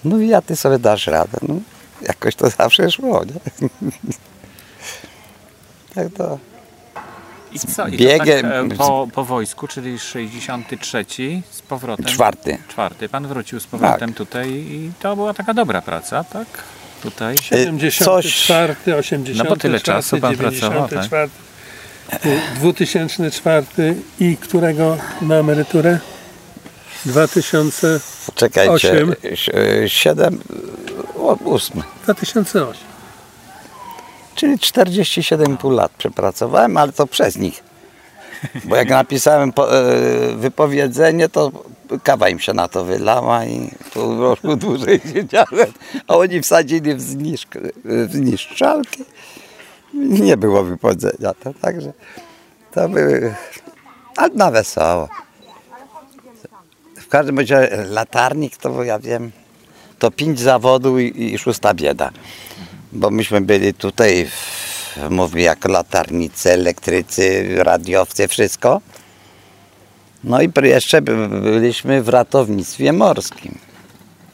Mówi, 0.03 0.33
a 0.33 0.41
ty 0.41 0.55
sobie 0.55 0.79
dasz 0.79 1.07
radę. 1.07 1.37
No, 1.47 1.55
jakoś 2.01 2.35
to 2.35 2.49
zawsze 2.49 2.91
szło, 2.91 3.23
nie? 3.25 3.69
tak 5.95 6.07
to. 6.17 6.37
I 7.53 7.59
co? 7.59 7.87
I 7.87 7.97
Biegiem- 7.97 8.41
to 8.41 8.69
tak, 8.69 8.73
e, 8.73 8.77
po, 8.77 9.07
po 9.13 9.25
wojsku, 9.25 9.67
czyli 9.67 9.99
63 9.99 11.05
z 11.51 11.61
powrotem. 11.61 12.05
Czwarty. 12.05 12.57
Czwarty. 12.67 13.09
Pan 13.09 13.27
wrócił 13.27 13.59
z 13.59 13.67
powrotem 13.67 14.09
Tak. 14.09 14.17
tutaj 14.17 14.49
i 14.49 14.91
to 14.99 15.15
była 15.15 15.33
taka 15.33 15.53
dobra 15.53 15.81
praca, 15.81 16.23
tak? 16.23 16.47
Tutaj. 17.01 17.35
74, 17.41 18.95
84, 18.95 19.37
No 19.37 19.49
bo 19.49 19.55
tyle 19.55 19.79
czasu 19.79 20.17
pan 20.17 20.37
pracował, 20.37 20.87
tak. 20.87 21.29
94, 22.09 22.25
y, 22.25 22.59
2004 22.59 23.95
i 24.19 24.37
którego 24.37 24.97
na 25.21 25.35
emeryturę? 25.35 25.99
2000, 27.05 27.99
Czekajcie. 28.35 28.71
Osiem. 28.73 29.15
si- 29.35 29.89
Siedem, 29.89 30.39
o, 31.17 31.33
ósmy. 31.33 31.83
2008. 32.03 32.83
Czyli 34.35 34.57
47,5 34.57 35.71
lat 35.71 35.91
przepracowałem, 35.97 36.77
ale 36.77 36.91
to 36.91 37.07
przez 37.07 37.35
nich. 37.37 37.63
Bo 38.65 38.75
jak 38.75 38.89
napisałem 38.89 39.53
po, 39.53 39.77
e, 39.79 39.83
wypowiedzenie, 40.35 41.29
to 41.29 41.51
kawa 42.03 42.29
im 42.29 42.39
się 42.39 42.53
na 42.53 42.67
to 42.67 42.85
wylała 42.85 43.45
i 43.45 43.71
pół 43.93 44.21
roku 44.21 44.55
dłużej 44.55 45.01
siedziałem, 45.13 45.73
a 46.07 46.15
oni 46.15 46.41
wsadzili 46.41 46.95
w, 46.95 47.01
zniszk, 47.01 47.57
w 47.85 48.11
zniszczalkę. 48.13 48.97
Nie 49.93 50.37
było 50.37 50.63
wypowiedzenia. 50.63 51.33
To, 51.43 51.53
także 51.61 51.93
to 52.71 52.89
były, 52.89 53.35
ale 54.17 54.33
na 54.33 54.51
wesoło. 54.51 55.09
W 56.95 57.07
każdym 57.07 57.39
razie 57.39 57.69
latarnik 57.89 58.57
to 58.57 58.83
ja 58.83 58.99
wiem, 58.99 59.31
to 59.99 60.11
pięć 60.11 60.39
zawodu 60.39 60.99
i, 60.99 61.33
i 61.33 61.37
szósta 61.37 61.73
bieda. 61.73 62.11
Bo 62.91 63.09
myśmy 63.09 63.41
byli 63.41 63.73
tutaj, 63.73 64.25
w, 64.25 65.09
mówię, 65.09 65.43
jako 65.43 65.69
latarnicy, 65.69 66.51
elektrycy, 66.51 67.47
radiowcy, 67.63 68.27
wszystko. 68.27 68.81
No 70.23 70.41
i 70.41 70.51
jeszcze 70.63 71.01
by- 71.01 71.27
byliśmy 71.27 72.03
w 72.03 72.09
ratownictwie 72.09 72.93
morskim. 72.93 73.57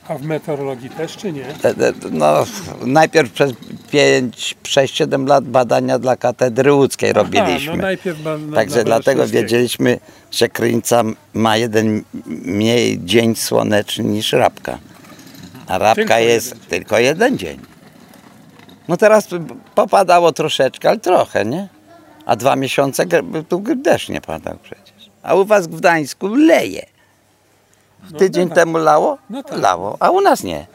A 0.07 0.15
w 0.17 0.21
meteorologii 0.21 0.89
też, 0.89 1.17
czy 1.17 1.31
nie? 1.31 1.45
E, 1.47 1.69
e, 1.69 1.93
No, 2.11 2.45
najpierw 2.85 3.31
przez 3.31 3.53
5, 3.91 4.55
6, 4.63 4.95
7 4.95 5.25
lat 5.27 5.45
badania 5.45 5.99
dla 5.99 6.15
katedry 6.17 6.73
łódzkiej 6.73 7.13
robiliśmy. 7.13 7.71
Aha, 7.71 7.75
no 7.75 7.75
najpierw 7.75 8.21
ba- 8.21 8.37
na, 8.37 8.55
Także 8.55 8.77
na 8.77 8.83
dlatego 8.83 9.27
wiedzieliśmy, 9.27 9.99
że 10.31 10.49
Krynica 10.49 11.03
ma 11.33 11.57
jeden 11.57 12.03
mniej 12.25 12.99
dzień 13.05 13.35
słoneczny 13.35 14.03
niż 14.03 14.33
Rabka. 14.33 14.77
A 15.67 15.77
Rabka 15.77 15.95
Tylko 15.95 16.17
jest 16.17 16.47
jeden 16.49 16.65
tylko 16.69 16.99
jeden 16.99 17.37
dzień. 17.37 17.59
No 18.87 18.97
teraz 18.97 19.27
popadało 19.75 20.31
troszeczkę, 20.31 20.89
ale 20.89 20.99
trochę, 20.99 21.45
nie? 21.45 21.67
A 22.25 22.35
dwa 22.35 22.55
miesiące 22.55 23.05
tu 23.49 23.63
deszcz 23.75 24.09
nie 24.09 24.21
padał 24.21 24.57
przecież. 24.63 25.09
A 25.23 25.35
u 25.35 25.45
was 25.45 25.67
w 25.67 25.75
Gdańsku 25.75 26.35
leje. 26.35 26.94
Tydzień 28.17 28.47
tak. 28.47 28.55
temu 28.55 28.77
lało? 28.77 29.17
No 29.29 29.43
tak. 29.43 29.59
Lało, 29.59 29.97
a 29.99 30.09
u 30.09 30.21
nas 30.21 30.43
nie. 30.43 30.67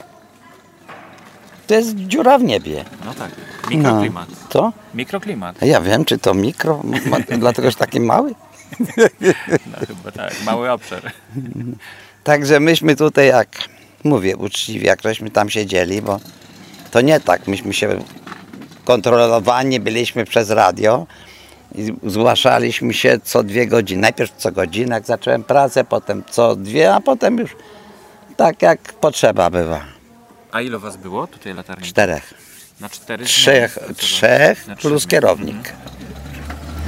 To 1.67 1.75
jest 1.75 1.97
dziura 1.97 2.39
w 2.39 2.43
niebie. 2.43 2.85
No 3.05 3.15
tak. 3.15 3.31
Mikroklimat. 3.71 4.29
No. 4.31 4.37
Co? 4.49 4.73
Mikroklimat. 4.95 5.63
Ja 5.63 5.81
wiem, 5.81 6.05
czy 6.05 6.19
to 6.19 6.35
mikro, 6.35 6.83
dlatego 7.39 7.71
że 7.71 7.77
taki 7.77 8.01
mały. 8.01 8.35
No 9.67 9.87
chyba 9.89 10.13
tak. 10.13 10.35
Mały 10.45 10.71
obszar. 10.71 11.13
Także 12.25 12.61
myśmy 12.61 12.97
tutaj, 12.97 13.27
jak 13.27 13.49
mówię 14.05 14.37
uczciwie, 14.37 14.87
jak 14.87 15.03
żeśmy 15.03 15.31
tam 15.31 15.51
siedzieli, 15.51 16.03
bo 16.03 16.21
to 16.91 17.01
nie 17.01 17.21
tak, 17.21 17.47
myśmy 17.47 17.73
się 17.73 18.03
kontrolowani 18.85 19.81
byliśmy 19.81 20.25
przez 20.25 20.51
radio 20.51 21.07
i 21.75 21.95
zgłaszaliśmy 22.11 22.95
się 22.95 23.19
co 23.25 23.43
dwie 23.43 23.67
godziny. 23.67 24.03
Najpierw 24.03 24.37
co 24.37 24.53
godzinę, 24.53 24.95
jak 24.95 25.07
zacząłem 25.07 25.45
pracę, 25.45 25.85
potem 25.85 26.23
co 26.31 26.57
dwie, 26.57 26.95
a 26.95 27.01
potem 27.01 27.39
już 27.39 27.57
tak 28.37 28.63
jak 28.63 28.81
potrzeba 28.93 29.51
bywa. 29.51 29.81
A 30.53 30.61
ile 30.61 30.79
was 30.79 30.97
było 30.97 31.27
tutaj 31.27 31.55
latarni? 31.55 31.87
Czterech. 31.87 32.35
Na 32.81 32.89
cztery 32.89 33.25
Trzech, 33.25 33.73
zmiany? 33.73 33.95
trzech 33.95 34.67
Na 34.67 34.77
plus 34.77 35.07
kierownik. 35.07 35.73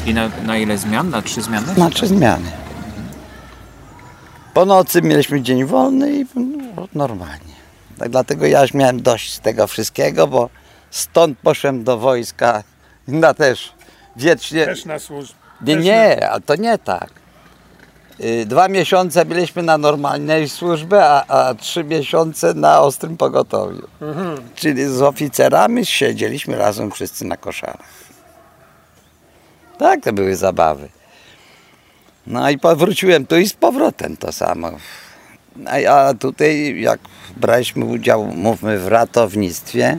I 0.06 0.14
na, 0.14 0.30
na 0.44 0.58
ile 0.58 0.78
zmian? 0.78 1.10
Na 1.10 1.22
trzy 1.22 1.42
zmiany? 1.42 1.74
Na 1.76 1.90
trzy 1.90 2.06
zmiany. 2.06 2.50
Po 4.54 4.64
nocy 4.64 5.02
mieliśmy 5.02 5.42
dzień 5.42 5.64
wolny 5.64 6.12
i 6.12 6.26
no, 6.76 6.88
normalnie. 6.94 7.54
Tak 7.98 8.08
dlatego 8.10 8.46
ja 8.46 8.62
już 8.62 8.74
miałem 8.74 9.02
dość 9.02 9.32
z 9.32 9.40
tego 9.40 9.66
wszystkiego, 9.66 10.26
bo 10.26 10.50
stąd 10.90 11.38
poszłem 11.38 11.84
do 11.84 11.98
wojska 11.98 12.62
na 13.08 13.34
też 13.34 13.72
wiecznie. 14.16 14.64
Też 14.64 14.84
na 14.84 14.98
służbę. 14.98 15.34
Nie, 15.60 15.76
nie, 15.76 16.30
ale 16.30 16.40
to 16.40 16.56
nie 16.56 16.78
tak. 16.78 17.10
Y, 18.20 18.46
Dwa 18.46 18.68
miesiące 18.68 19.24
byliśmy 19.24 19.62
na 19.62 19.78
normalnej 19.78 20.48
służbie, 20.48 21.04
a, 21.04 21.24
a 21.26 21.54
trzy 21.54 21.84
miesiące 21.84 22.54
na 22.54 22.80
ostrym 22.80 23.16
pogotowiu. 23.16 23.88
Mhm. 24.00 24.36
Czyli 24.54 24.84
z 24.86 25.02
oficerami 25.02 25.86
siedzieliśmy 25.86 26.56
razem 26.56 26.90
wszyscy 26.90 27.24
na 27.24 27.36
koszarach. 27.36 28.02
Tak, 29.78 30.00
to 30.00 30.12
były 30.12 30.36
zabawy. 30.36 30.88
No 32.26 32.50
i 32.50 32.58
powróciłem 32.58 33.26
tu 33.26 33.36
i 33.36 33.48
z 33.48 33.52
powrotem 33.52 34.16
to 34.16 34.32
samo. 34.32 34.70
A 35.66 35.78
ja 35.78 36.14
tutaj, 36.14 36.80
jak 36.80 37.00
braliśmy 37.36 37.84
udział, 37.84 38.24
mówmy, 38.24 38.78
w 38.78 38.88
ratownictwie, 38.88 39.98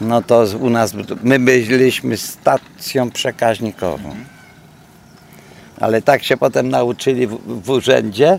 no 0.00 0.22
to 0.22 0.44
u 0.60 0.70
nas, 0.70 0.92
my 1.22 1.38
byliśmy 1.38 2.16
stacją 2.16 3.10
przekaźnikową. 3.10 4.14
Ale 5.80 6.02
tak 6.02 6.22
się 6.24 6.36
potem 6.36 6.68
nauczyli 6.68 7.26
w, 7.26 7.38
w 7.62 7.70
urzędzie, 7.70 8.38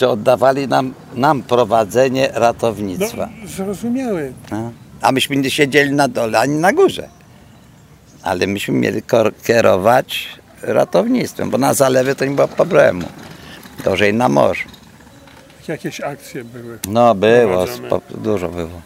że 0.00 0.08
oddawali 0.08 0.68
nam, 0.68 0.94
nam 1.14 1.42
prowadzenie 1.42 2.30
No, 2.34 2.40
ratownictwa. 2.40 3.28
zrozumiały. 3.46 4.32
No. 4.50 4.72
A 5.02 5.12
myśmy 5.12 5.36
nie 5.36 5.50
siedzieli 5.50 5.90
na 5.92 6.08
dole 6.08 6.38
ani 6.40 6.54
na 6.54 6.72
górze. 6.72 7.08
Ale 8.22 8.46
myśmy 8.46 8.74
mieli 8.74 9.02
kierować 9.46 10.28
ratownictwem, 10.62 11.50
bo 11.50 11.58
na 11.58 11.74
zalewie 11.74 12.14
to 12.14 12.24
nie 12.24 12.30
było 12.34 12.48
problemu. 12.48 13.06
Gorzej 13.84 14.14
na 14.14 14.28
morzu. 14.28 14.68
Jakieś 15.68 16.00
akcje 16.00 16.44
były. 16.44 16.78
No 16.88 17.14
było, 17.14 17.66
dużo 18.10 18.48
było. 18.48 18.80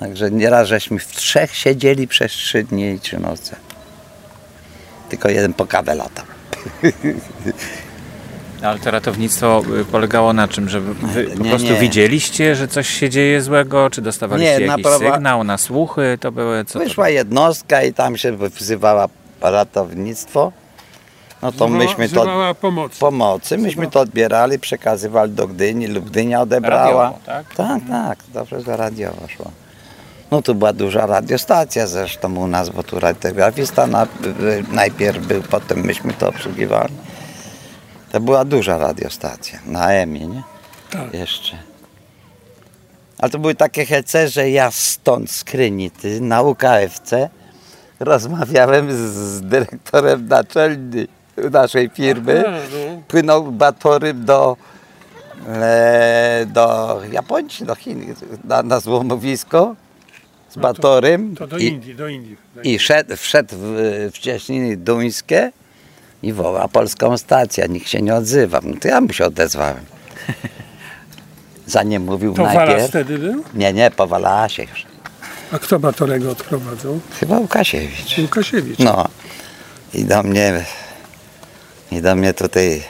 Także 0.00 0.30
nieraz 0.30 0.68
żeśmy 0.68 0.98
w 0.98 1.06
trzech 1.06 1.54
siedzieli 1.56 2.08
przez 2.08 2.32
trzy 2.32 2.64
dni 2.64 2.90
i 2.90 3.00
trzy 3.00 3.18
noce. 3.18 3.56
Tylko 5.08 5.28
jeden 5.28 5.54
po 5.54 5.66
kawę 5.66 5.94
latał. 5.94 6.24
Ale 8.62 8.78
to 8.78 8.90
ratownictwo 8.90 9.62
y, 9.80 9.84
polegało 9.84 10.32
na 10.32 10.48
czym? 10.48 10.68
Że 10.68 10.80
wy 10.80 10.94
po 11.24 11.42
Nie, 11.44 11.50
prostu 11.50 11.68
nie. 11.68 11.80
widzieliście, 11.80 12.56
że 12.56 12.68
coś 12.68 12.88
się 12.88 13.10
dzieje 13.10 13.42
złego? 13.42 13.90
Czy 13.90 14.02
dostawaliście 14.02 14.58
Nie, 14.60 14.66
na 14.66 14.72
jakiś 14.72 14.86
prawa- 14.86 15.14
sygnał 15.14 15.44
na 15.44 15.58
słuchy? 15.58 16.18
To 16.20 16.32
były 16.32 16.64
co? 16.64 16.78
to 16.78 16.84
Wyszła 16.84 17.08
jednostka 17.08 17.82
i 17.82 17.92
tam 17.92 18.16
się 18.16 18.36
wzywała 18.36 19.08
ratownictwo. 19.40 20.52
No 21.42 21.52
to 21.52 21.68
myśmy 21.68 22.08
to 22.08 22.54
pomocy. 22.60 23.00
pomocy. 23.00 23.58
Myśmy 23.58 23.90
to 23.90 24.00
odbierali, 24.00 24.58
przekazywali 24.58 25.32
do 25.32 25.48
Gdyni 25.48 25.86
lub 25.86 26.04
Gdynia 26.10 26.40
odebrała. 26.40 27.04
Radiowo, 27.04 27.18
tak? 27.26 27.54
Tak, 27.54 27.82
tak, 27.88 28.18
dobrze, 28.34 28.60
że 28.60 28.76
radiowo 28.76 29.28
szło. 29.28 29.50
No 30.32 30.42
tu 30.42 30.54
była 30.54 30.72
duża 30.72 31.06
radiostacja 31.06 31.86
zresztą 31.86 32.36
u 32.36 32.46
nas, 32.46 32.70
bo 32.70 32.82
tu 32.82 33.00
radiografista 33.00 33.86
na, 33.86 34.06
najpierw 34.72 35.26
był, 35.26 35.42
potem 35.42 35.80
myśmy 35.80 36.12
to 36.12 36.28
obsługiwali. 36.28 36.94
To 38.12 38.20
była 38.20 38.44
duża 38.44 38.78
radiostacja 38.78 39.58
na 39.66 39.92
EMI, 39.92 40.26
nie? 40.26 40.42
Tak. 40.90 41.14
Jeszcze. 41.14 41.58
Ale 43.18 43.30
to 43.30 43.38
były 43.38 43.54
takie 43.54 43.86
hece, 43.86 44.28
że 44.28 44.50
ja 44.50 44.70
stąd 44.70 45.30
z 45.30 45.44
Krynicy 45.44 46.20
na 46.20 46.42
UKFC 46.42 47.28
rozmawiałem 48.00 48.92
z, 48.92 48.96
z 48.96 49.40
dyrektorem 49.40 50.28
naczelnym 50.28 51.06
naszej 51.50 51.88
firmy. 51.88 52.44
No. 52.46 53.02
Płynął 53.08 53.52
batorym 53.52 54.24
do, 54.24 54.56
e, 55.48 56.46
do 56.46 57.00
Japonii, 57.10 57.66
do 57.66 57.74
Chin, 57.74 58.14
na, 58.44 58.62
na 58.62 58.80
złomowisko 58.80 59.76
z 60.52 60.56
Batorym 60.56 61.36
To 61.36 61.46
do 61.46 61.58
i, 61.58 61.64
Indii, 61.66 61.94
do 61.94 62.08
Indii. 62.08 62.36
i 62.64 62.78
szedł, 62.78 63.16
wszedł 63.16 63.54
w, 63.58 63.74
w 64.14 64.18
cieśniny 64.18 64.76
duńskie 64.76 65.52
i 66.22 66.32
woła 66.32 66.68
polską 66.68 67.18
stację. 67.18 67.66
Nikt 67.68 67.88
się 67.88 68.02
nie 68.02 68.14
odzywa. 68.14 68.60
No 68.62 68.76
to 68.80 68.88
ja 68.88 69.00
mu 69.00 69.12
się 69.12 69.24
odezwałem. 69.24 69.84
Zanim 71.66 72.02
mówił 72.04 72.34
To 72.34 72.42
Walas 72.42 72.56
najpierw. 72.68 72.88
wtedy 72.88 73.18
był? 73.18 73.44
Nie, 73.54 73.72
nie, 73.72 73.90
po 73.90 74.06
Walasie 74.06 74.62
już. 74.62 74.86
A 75.52 75.58
kto 75.58 75.78
Batorego 75.78 76.30
odprowadzał? 76.30 77.00
Chyba 77.20 77.38
Łukasiewicz. 77.38 78.18
Łukasiewicz. 78.18 78.78
No 78.78 79.08
i 79.94 80.04
do 80.04 80.22
mnie 80.22 80.64
i 81.90 82.00
do 82.02 82.14
mnie 82.16 82.34
tutaj 82.34 82.82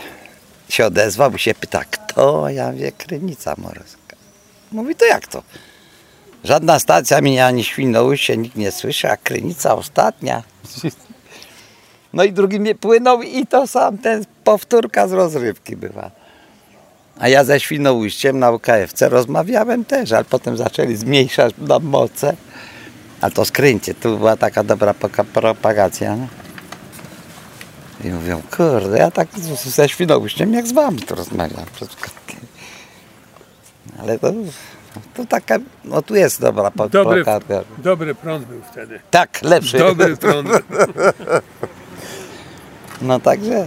się 0.68 0.86
odezwał 0.86 1.32
i 1.34 1.38
się 1.38 1.54
pyta, 1.54 1.84
kto? 1.90 2.48
Ja 2.48 2.72
wie, 2.72 2.92
Krynica 2.92 3.54
Morska. 3.58 4.16
Mówi, 4.72 4.94
to 4.94 5.04
jak 5.04 5.26
to? 5.26 5.42
Żadna 6.44 6.78
stacja 6.78 7.20
mi 7.20 7.40
ani 7.40 7.64
Świnoujście 7.64 8.36
nikt 8.36 8.56
nie 8.56 8.72
słyszy, 8.72 9.10
a 9.10 9.16
Krynica 9.16 9.74
ostatnia. 9.74 10.42
No 12.12 12.24
i 12.24 12.32
drugi 12.32 12.60
mnie 12.60 12.74
płynął 12.74 13.22
i 13.22 13.46
to 13.46 13.66
sam 13.66 13.98
ten 13.98 14.24
powtórka 14.44 15.08
z 15.08 15.12
rozrywki 15.12 15.76
była. 15.76 16.10
A 17.18 17.28
ja 17.28 17.44
ze 17.44 17.60
Świnoujściem 17.60 18.38
na 18.38 18.50
UKFC 18.50 19.08
rozmawiałem 19.08 19.84
też, 19.84 20.12
ale 20.12 20.24
potem 20.24 20.56
zaczęli 20.56 20.96
zmniejszać 20.96 21.54
nam 21.58 21.84
moce. 21.84 22.36
A 23.20 23.30
to 23.30 23.44
skręcie, 23.44 23.94
tu 23.94 24.18
była 24.18 24.36
taka 24.36 24.64
dobra 24.64 24.94
propagacja. 25.32 26.16
I 28.04 28.08
mówią, 28.08 28.42
kurde, 28.56 28.98
ja 28.98 29.10
tak 29.10 29.28
ze 29.64 29.88
Świnoujściem 29.88 30.54
jak 30.54 30.66
z 30.66 30.72
wami 30.72 31.02
tu 31.02 31.14
rozmawiam. 31.14 31.64
Ale 33.98 34.18
to, 34.18 34.32
to 35.14 35.24
taka, 35.26 35.58
no 35.84 36.02
tu 36.02 36.14
jest 36.14 36.40
dobra 36.40 36.70
po- 36.70 36.88
Dobry, 36.88 37.24
propagacja. 37.24 37.72
dobry 37.78 38.14
prąd 38.14 38.44
był 38.46 38.60
wtedy. 38.72 39.00
Tak, 39.10 39.42
lepszy. 39.42 39.78
Dobry 39.78 40.16
prąd. 40.16 40.48
No 43.02 43.20
także, 43.20 43.66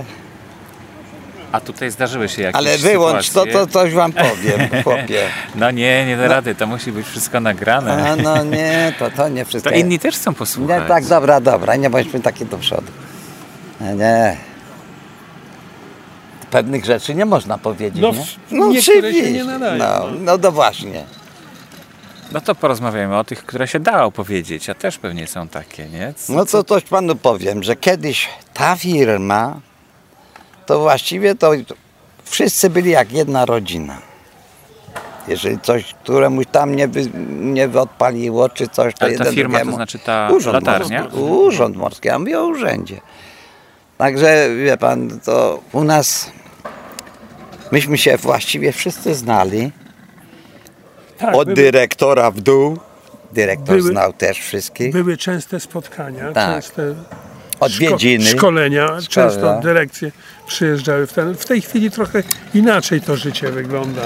A 1.52 1.60
tutaj 1.62 1.92
zdarzyły 1.92 2.30
się 2.30 2.42
jakieś 2.42 2.56
ale 2.58 2.78
wyłącz 2.78 3.30
to, 3.30 3.40
sytuacje. 3.44 3.54
to 3.54 3.68
coś 3.68 3.94
wam 3.94 4.14
powiem, 4.14 4.70
chłopie. 4.84 5.22
No 5.56 5.72
nie, 5.72 6.06
nie 6.06 6.18
da 6.18 6.28
rady, 6.28 6.56
to 6.56 6.68
musi 6.68 6.92
być 6.92 7.08
wszystko 7.08 7.40
nagrane. 7.40 8.10
A 8.12 8.16
no 8.16 8.44
nie, 8.44 8.94
to, 9.00 9.12
to 9.12 9.30
nie 9.30 9.46
wszystko. 9.46 9.70
To 9.72 9.76
inni 9.76 10.00
też 10.00 10.16
chcą 10.16 10.32
Nie, 10.32 10.36
posłuchać. 10.38 10.88
tak, 10.88 11.06
dobra, 11.06 11.42
dobra, 11.42 11.76
nie 11.76 11.90
bądźmy 11.90 12.20
taki 12.20 12.46
do 12.46 12.58
przodu. 12.58 12.92
Nie, 13.82 13.94
nie. 13.94 14.38
Pewnych 16.56 16.86
rzeczy 16.86 17.16
nie 17.16 17.26
można 17.26 17.58
powiedzieć, 17.58 18.02
No, 18.02 18.12
nie? 18.60 18.80
oczywiście. 18.80 19.32
nie 19.32 19.44
nadają, 19.44 19.78
No, 19.78 19.86
no. 20.00 20.18
no 20.20 20.38
to 20.38 20.52
właśnie. 20.52 21.04
No 22.32 22.42
to 22.42 22.56
porozmawiajmy 22.56 23.18
o 23.18 23.24
tych, 23.24 23.46
które 23.46 23.68
się 23.68 23.80
da 23.80 24.04
opowiedzieć, 24.04 24.70
a 24.70 24.74
też 24.74 24.98
pewnie 24.98 25.28
są 25.28 25.48
takie, 25.48 25.86
nie? 25.90 26.14
Co- 26.18 26.34
No 26.34 26.46
to 26.46 26.64
coś 26.64 26.84
panu 26.84 27.16
powiem, 27.16 27.64
że 27.64 27.76
kiedyś 27.76 28.30
ta 28.54 28.76
firma, 28.76 29.60
to 30.66 30.80
właściwie 30.80 31.36
to 31.36 31.52
wszyscy 32.24 32.70
byli 32.70 32.92
jak 32.92 33.12
jedna 33.12 33.46
rodzina. 33.46 33.98
Jeżeli 35.28 35.60
coś 35.60 35.94
któremuś 36.04 36.46
tam 36.52 36.76
nie, 36.76 36.88
wy, 36.88 37.02
nie 37.40 37.70
odpaliło, 37.80 38.50
czy 38.50 38.68
coś, 38.68 38.94
to 38.94 39.06
Ale 39.06 39.14
ta 39.18 39.24
jeden 39.24 39.36
firma 39.36 39.60
to 39.60 39.72
znaczy 39.72 40.00
ta 40.00 40.30
Urząd 40.34 40.54
latarnia? 40.54 41.02
Morski. 41.02 41.20
Urząd 41.20 41.76
Morski, 41.78 42.08
ja 42.08 42.20
mówię 42.20 42.40
o 42.40 42.46
urzędzie. 42.46 43.02
Także 43.98 44.48
wie 44.64 44.78
pan, 44.78 45.20
to 45.26 45.60
u 45.74 45.84
nas 45.84 46.32
myśmy 47.72 47.98
się 47.98 48.18
właściwie 48.18 48.72
wszyscy 48.72 49.16
znali. 49.16 49.72
Tak, 51.18 51.36
Od 51.36 51.46
były, 51.46 51.56
dyrektora 51.56 52.32
w 52.32 52.40
dół. 52.42 52.80
Dyrektor 53.34 53.78
Były- 53.78 53.90
znał 53.92 54.14
też 54.14 54.40
wszystkich. 54.40 54.92
były 54.92 55.18
częste 55.18 55.60
spotkania, 55.60 56.32
Tak. 56.32 56.54
częste 56.64 56.96
Odwiedziny. 57.60 58.26
szko- 58.26 58.38
szkolenia. 58.38 58.88
Często 59.10 59.40
Szkolenia. 59.40 59.62
dyrekcje 59.62 60.12
przyjeżdżały. 60.48 61.08
W, 61.08 61.14
ten, 61.14 61.36
w 61.36 61.46
tej 61.46 61.62
chwili 61.62 61.92
trochę 61.92 62.24
inaczej 62.54 63.02
to 63.02 63.16
życie 63.16 63.52
wygląda. 63.52 64.02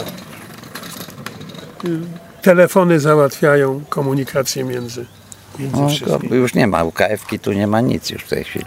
Telefony 2.42 3.00
załatwiają 3.00 3.82
komunikację 3.90 4.64
między, 4.64 5.06
między 5.60 5.78
No, 5.82 5.90
wszystkimi. 5.90 6.36
już 6.38 6.54
nie 6.54 6.68
ma 6.68 6.84
UKF-ki, 6.84 7.40
tu 7.40 7.52
nie 7.54 7.68
ma 7.68 7.82
nic 7.82 8.10
już 8.10 8.24
w 8.24 8.30
tej 8.30 8.44
chwili. 8.44 8.66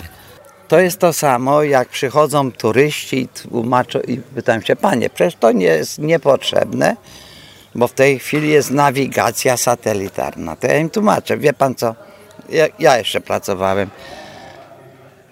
To 0.73 0.81
jest 0.81 0.99
to 0.99 1.13
samo, 1.13 1.63
jak 1.63 1.89
przychodzą 1.89 2.53
turyści 2.53 3.17
i 3.17 3.29
tłumaczą 3.29 4.01
i 4.01 4.17
pytam 4.17 4.63
się, 4.63 4.77
panie, 4.77 5.11
przecież 5.11 5.35
to 5.35 5.53
nie 5.53 5.67
jest 5.67 5.99
niepotrzebne, 5.99 6.97
bo 7.75 7.89
w 7.89 7.93
tej 7.93 8.19
chwili 8.19 8.49
jest 8.49 8.71
nawigacja 8.71 9.57
satelitarna. 9.57 10.57
To 10.57 10.67
ja 10.67 10.79
im 10.79 10.91
tłumaczę, 10.91 11.39
wie 11.39 11.53
pan 11.53 11.75
co, 11.75 11.95
ja, 12.49 12.67
ja 12.79 12.99
jeszcze 12.99 13.21
pracowałem. 13.21 13.91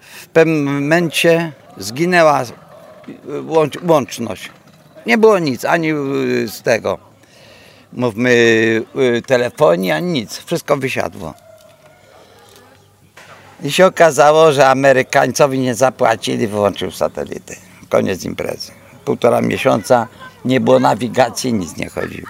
W 0.01 0.27
pewnym 0.27 0.75
momencie 0.75 1.53
zginęła 1.77 2.45
łącz, 3.47 3.79
łączność. 3.89 4.51
Nie 5.07 5.19
było 5.19 5.39
nic, 5.39 5.65
ani 5.65 5.93
y, 5.93 6.49
z 6.49 6.63
tego, 6.63 6.99
mówmy, 7.93 8.31
y, 9.17 9.23
telefonii, 9.27 9.91
ani 9.91 10.13
nic. 10.13 10.39
Wszystko 10.39 10.77
wysiadło. 10.77 11.35
I 13.63 13.71
się 13.73 13.87
okazało, 13.87 14.53
że 14.53 14.69
Amerykańcowi 14.69 15.59
nie 15.59 15.75
zapłacili, 15.75 16.47
wyłączył 16.47 16.91
satelity. 16.91 17.57
Koniec 17.89 18.25
imprezy. 18.25 18.73
Półtora 19.05 19.41
miesiąca 19.41 20.07
nie 20.45 20.61
było 20.61 20.79
nawigacji, 20.81 21.53
nic 21.53 21.77
nie 21.77 21.89
chodziło. 21.89 22.29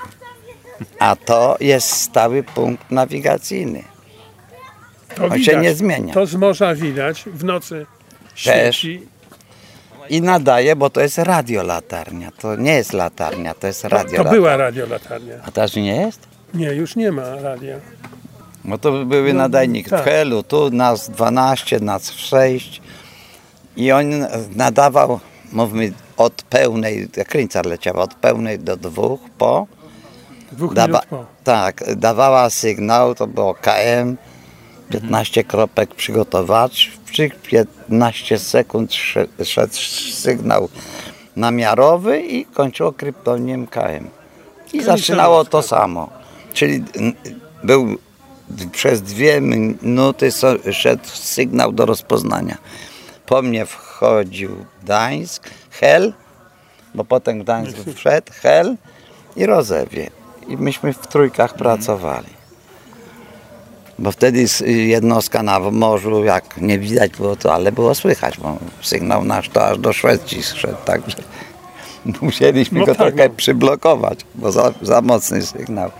A 0.98 1.16
to 1.16 1.56
jest 1.60 1.88
stały 1.90 2.42
punkt 2.42 2.90
nawigacyjny. 2.90 3.82
To 5.14 5.24
on 5.24 5.42
się 5.42 5.56
nie 5.56 5.74
zmienia. 5.74 6.14
To 6.14 6.26
z 6.26 6.34
morza 6.34 6.74
widać. 6.74 7.24
W 7.26 7.44
nocy 7.44 7.86
świeci. 8.34 9.06
I 10.08 10.22
nadaje, 10.22 10.76
bo 10.76 10.90
to 10.90 11.00
jest 11.00 11.18
radiolatarnia. 11.18 12.30
To 12.38 12.56
nie 12.56 12.74
jest 12.74 12.92
latarnia, 12.92 13.54
to 13.54 13.66
jest 13.66 13.82
To 13.82 13.88
radiolatarnia. 13.88 14.30
była 14.30 14.56
radiolatarnia. 14.56 15.34
A 15.46 15.50
teraz 15.50 15.76
nie 15.76 15.96
jest? 15.96 16.20
Nie, 16.54 16.66
już 16.72 16.96
nie 16.96 17.12
ma 17.12 17.34
radia. 17.34 17.76
No 18.64 18.78
to 18.78 19.04
były 19.04 19.32
No, 19.32 19.38
nadajniki 19.38 19.90
tak. 19.90 20.00
w 20.02 20.04
Helu, 20.04 20.42
tu 20.42 20.70
nas 20.70 21.10
12, 21.10 21.80
nas 21.80 22.10
6 22.12 22.82
i 23.76 23.92
on 23.92 24.06
nadawał, 24.56 25.20
mówmy, 25.52 25.92
od 26.16 26.32
pełnej, 26.42 27.08
jak 27.16 27.28
Kryńcar 27.28 27.66
leciała, 27.66 28.02
od 28.02 28.14
pełnej 28.14 28.58
do 28.58 28.76
dwóch 28.76 29.20
po, 29.38 29.66
Dwóch 30.52 30.74
dawa, 30.74 31.00
po. 31.10 31.24
tak, 31.44 31.96
dawała 31.96 32.50
sygnał, 32.50 33.14
to 33.14 33.26
było 33.26 33.54
KM, 33.54 34.16
15 34.90 35.44
kropek 35.44 35.94
przygotowacz, 35.94 36.90
przy 37.10 37.30
15 37.30 38.38
sekund 38.38 38.94
sze- 38.94 39.26
szedł 39.44 39.74
sygnał 40.12 40.68
namiarowy 41.36 42.20
i 42.20 42.44
kończyło 42.44 42.92
kryptoniem 42.92 43.66
KM. 43.66 44.08
I 44.72 44.82
zaczynało 44.82 45.44
to 45.44 45.62
samo. 45.62 46.10
Czyli 46.52 46.84
był 47.64 47.98
przez 48.72 49.02
dwie 49.02 49.40
minuty 49.40 50.30
szedł 50.72 51.04
sygnał 51.06 51.72
do 51.72 51.86
rozpoznania. 51.86 52.58
Po 53.26 53.42
mnie 53.42 53.66
wchodził 53.66 54.50
Gdańsk, 54.82 55.50
Hel, 55.70 56.12
bo 56.94 57.04
potem 57.04 57.42
Gdańsk 57.42 57.76
wszedł, 57.96 58.32
Hel 58.32 58.76
i 59.36 59.46
Rozewie. 59.46 60.10
I 60.48 60.56
myśmy 60.56 60.92
w 60.92 61.06
trójkach 61.06 61.54
pracowali. 61.54 62.40
Bo 63.98 64.12
wtedy 64.12 64.40
s- 64.40 64.62
jednostka 64.66 65.42
na 65.42 65.58
morzu, 65.60 66.24
jak 66.24 66.56
nie 66.56 66.78
widać 66.78 67.12
było 67.12 67.36
to, 67.36 67.54
ale 67.54 67.72
było 67.72 67.94
słychać, 67.94 68.38
bo 68.38 68.58
sygnał 68.82 69.24
nasz 69.24 69.48
to 69.48 69.66
aż 69.66 69.78
do 69.78 69.92
Szwecji 69.92 70.42
szedł, 70.42 70.76
także 70.84 71.16
musieliśmy 72.20 72.80
No 72.80 72.86
go 72.86 72.94
tak, 72.94 73.06
trochę 73.14 73.28
no. 73.28 73.34
przyblokować, 73.34 74.20
bo 74.34 74.52
za, 74.52 74.72
za 74.82 75.00
mocny 75.00 75.42
sygnał. 75.42 75.90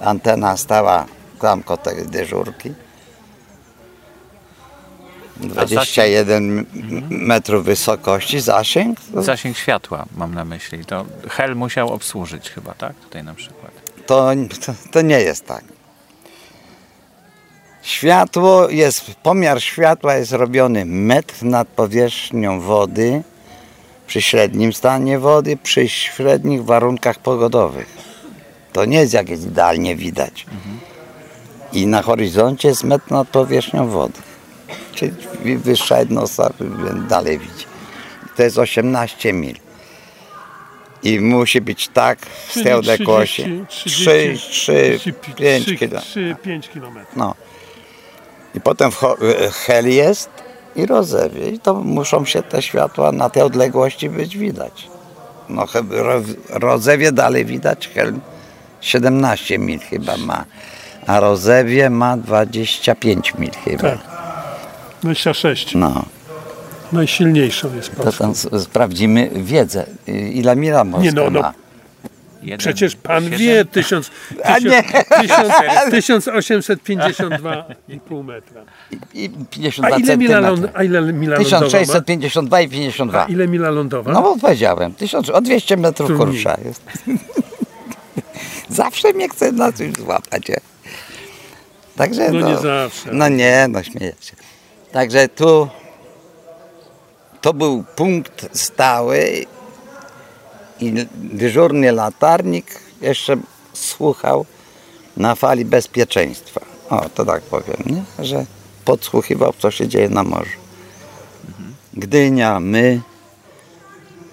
Antena 0.00 0.56
stała 0.56 1.06
tam 1.40 1.62
koło 1.62 1.76
tej 1.76 2.06
dyżurki. 2.06 2.74
21 5.36 6.58
m- 6.58 6.66
metrów 7.10 7.64
wysokości, 7.64 8.40
zasięg. 8.40 8.98
Zasięg 9.14 9.56
światła 9.56 10.06
mam 10.16 10.34
na 10.34 10.44
myśli. 10.44 10.84
To 10.84 11.04
Hel 11.28 11.56
musiał 11.56 11.92
obsłużyć 11.92 12.50
chyba, 12.50 12.74
tak? 12.74 12.94
Tutaj 12.96 13.24
na 13.24 13.34
przykład. 13.34 13.70
to, 14.06 14.30
to, 14.66 14.74
to 14.92 15.00
nie 15.02 15.20
jest 15.20 15.46
tak. 15.46 15.64
Światło 17.82 18.68
jest, 18.70 19.14
pomiar 19.22 19.62
światła 19.62 20.14
jest 20.14 20.32
robiony 20.32 20.84
metr 20.84 21.42
nad 21.44 21.68
powierzchnią 21.68 22.60
wody 22.60 23.22
przy 24.06 24.22
średnim 24.22 24.72
stanie 24.72 25.18
wody, 25.18 25.56
przy 25.56 25.88
średnich 25.88 26.64
warunkach 26.64 27.18
pogodowych. 27.18 27.86
To 28.72 28.84
nie 28.84 28.98
jest 28.98 29.12
jak 29.12 29.28
jest 29.28 29.46
idealnie 29.46 29.96
widać. 29.96 30.46
I 31.72 31.86
na 31.86 32.02
horyzoncie 32.02 32.68
jest 32.68 32.84
metr 32.84 33.10
nad 33.10 33.28
powierzchnią 33.28 33.88
wody. 33.88 34.18
Czyli 34.94 35.12
wyższa 35.56 35.98
jednostka 35.98 36.50
dalej 37.08 37.38
widzi. 37.38 37.64
To 38.36 38.42
jest 38.42 38.58
18 38.58 39.32
mil. 39.32 39.54
I 41.02 41.20
musi 41.20 41.60
być 41.60 41.88
tak 41.88 42.18
Czyli 42.50 42.64
tej 42.64 42.72
odległości 42.72 43.64
3, 43.68 44.34
3, 44.50 45.00
5 45.36 45.64
km. 45.64 45.90
3-5 45.90 46.68
kilometrów. 46.68 47.16
No. 47.16 47.34
I 48.54 48.60
potem 48.60 48.90
e, 48.90 49.50
hel 49.50 49.88
jest 49.88 50.30
i 50.76 50.86
rozewie. 50.86 51.48
I 51.48 51.58
to 51.58 51.74
muszą 51.74 52.24
się 52.24 52.42
te 52.42 52.62
światła 52.62 53.12
na 53.12 53.30
tej 53.30 53.42
odległości 53.42 54.10
być 54.10 54.36
widać. 54.36 54.88
No 55.48 55.66
rozewie 56.48 57.12
dalej 57.12 57.44
widać, 57.44 57.88
hel 57.88 58.14
17 58.80 59.58
mil 59.58 59.78
chyba 59.78 60.16
ma. 60.16 60.44
A 61.10 61.20
rozewie 61.20 61.90
ma 61.90 62.16
25 62.16 63.34
mil 63.38 63.50
chyba. 63.64 63.82
Tak. 63.82 63.98
26. 65.02 65.74
No, 65.74 66.04
Najsilniejszą 66.92 67.76
jest 67.76 67.96
to 67.96 68.02
Polska. 68.02 68.24
tam 68.24 68.30
s- 68.30 68.48
sprawdzimy 68.62 69.30
wiedzę. 69.34 69.86
I- 70.06 70.38
Ile 70.38 70.56
mila 70.56 70.84
morska 70.84 71.04
Nie, 71.04 71.12
no, 71.12 71.30
no. 71.30 71.40
ma. 71.40 71.52
Jeden, 72.42 72.58
Przecież 72.58 72.96
pan 72.96 73.24
siedem. 73.24 73.38
wie, 73.38 73.64
tysiąc, 73.64 74.10
A 74.44 74.58
nie. 74.58 74.82
tysiąc, 75.90 76.24
1852,5 76.40 78.24
metra. 78.24 78.62
I 79.14 79.30
A 79.34 79.44
52 79.50 79.96
ile 79.98 80.16
mila, 80.16 80.40
ląd, 80.40 80.66
a 80.74 80.82
ile 80.84 81.02
mila 81.12 81.36
lądowa 81.36 81.60
ma? 81.60 81.66
1652 81.66 82.60
i 82.60 82.68
52. 82.68 83.24
A 83.24 83.28
ile 83.28 83.48
mila 83.48 83.70
lądowa? 83.70 84.12
No 84.12 84.22
bo 84.22 84.36
powiedziałem, 84.36 84.94
1000, 84.94 85.30
o 85.30 85.40
200 85.40 85.76
metrów 85.76 86.08
Tu 86.10 86.16
krótsza 86.18 86.56
jest. 86.64 86.82
Zawsze 88.68 89.12
mnie 89.12 89.28
chce 89.28 89.52
na 89.52 89.72
coś 89.72 89.92
złapać. 89.92 90.48
nie? 90.48 90.56
Także 92.00 92.30
No 92.30 92.40
no, 92.40 92.48
nie 92.48 92.56
zawsze. 92.58 93.10
No 93.12 93.28
nie, 93.28 93.66
no 93.68 93.82
śmieję 93.82 94.12
się. 94.20 94.36
Także 94.92 95.28
tu 95.28 95.68
to 97.40 97.54
był 97.54 97.84
punkt 97.96 98.58
stały 98.58 99.46
i 100.80 100.92
dyżurny 101.14 101.92
latarnik 101.92 102.80
jeszcze 103.00 103.36
słuchał 103.72 104.46
na 105.16 105.34
fali 105.34 105.64
bezpieczeństwa. 105.64 106.60
O, 106.90 107.08
to 107.08 107.24
tak 107.24 107.42
powiem, 107.42 107.76
nie? 107.86 108.24
że 108.24 108.46
podsłuchiwał, 108.84 109.52
co 109.58 109.70
się 109.70 109.88
dzieje 109.88 110.08
na 110.08 110.22
morzu. 110.22 110.58
Gdynia, 111.94 112.60
my, 112.60 113.00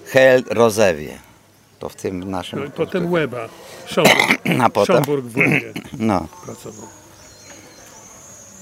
Hel, 0.06 0.44
Rozewie. 0.50 1.18
To 1.78 1.88
w 1.88 1.94
tym 1.94 2.30
naszym... 2.30 2.58
No 2.58 2.64
i 2.64 2.70
potem 2.70 3.12
Łeba, 3.12 3.48
Szomburg, 3.86 4.38
A 4.64 4.70
potem? 4.70 4.96
Szomburg 4.96 5.26
w 5.26 5.36
Łebie 5.36 5.72
No, 5.98 6.26
pracował. 6.44 6.88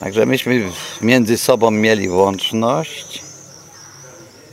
Także 0.00 0.26
myśmy 0.26 0.70
między 1.00 1.38
sobą 1.38 1.70
mieli 1.70 2.08
łączność. 2.08 3.22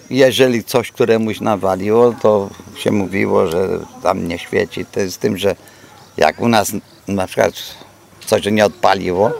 Jeżeli 0.09 0.63
coś 0.63 0.91
któremuś 0.91 1.41
nawaliło, 1.41 2.13
to 2.21 2.49
się 2.77 2.91
mówiło, 2.91 3.47
że 3.47 3.79
tam 4.03 4.27
nie 4.27 4.39
świeci. 4.39 4.85
To 4.85 4.99
jest 4.99 5.15
z 5.15 5.17
tym, 5.17 5.37
że 5.37 5.55
jak 6.17 6.41
u 6.41 6.47
nas 6.47 6.71
na 7.07 7.27
przykład 7.27 7.53
coś 8.25 8.45
nie 8.45 8.65
odpaliło, 8.65 9.31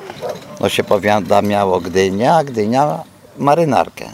to 0.59 0.69
się 0.69 0.83
powiadamiało 0.83 1.79
Gdynia, 1.79 2.35
a 2.35 2.43
Gdynia 2.43 3.03
marynarkę. 3.37 4.05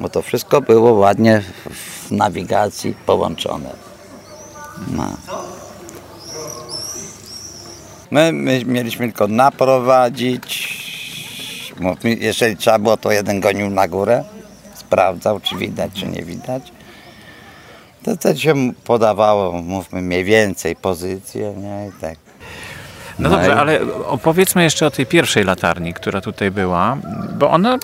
Bo 0.00 0.08
to 0.08 0.22
wszystko 0.22 0.60
było 0.60 0.92
ładnie 0.92 1.42
w 1.70 2.10
nawigacji 2.10 2.94
połączone. 3.06 3.70
No. 4.88 5.08
My, 8.10 8.32
my 8.32 8.64
mieliśmy 8.64 9.06
tylko 9.06 9.28
naprowadzić. 9.28 10.83
Jeżeli 12.20 12.56
trzeba 12.56 12.78
było, 12.78 12.96
to 12.96 13.12
jeden 13.12 13.40
gonił 13.40 13.70
na 13.70 13.88
górę, 13.88 14.24
sprawdzał, 14.74 15.40
czy 15.40 15.56
widać, 15.56 15.92
czy 15.94 16.06
nie 16.06 16.22
widać. 16.22 16.72
To 18.02 18.16
wtedy 18.16 18.40
się 18.40 18.72
podawało, 18.84 19.52
mówmy, 19.52 20.02
mniej 20.02 20.24
więcej 20.24 20.76
pozycję, 20.76 21.54
nie? 21.56 21.88
I 21.88 22.00
tak. 22.00 22.14
No 23.18 23.28
No 23.28 23.36
dobrze, 23.36 23.50
i- 23.50 23.52
ale 23.54 23.80
opowiedzmy 24.06 24.62
jeszcze 24.62 24.86
o 24.86 24.90
tej 24.90 25.06
pierwszej 25.06 25.44
latarni, 25.44 25.94
która 25.94 26.20
tutaj 26.20 26.50
była, 26.50 26.96
bo 27.38 27.50
ona, 27.50 27.78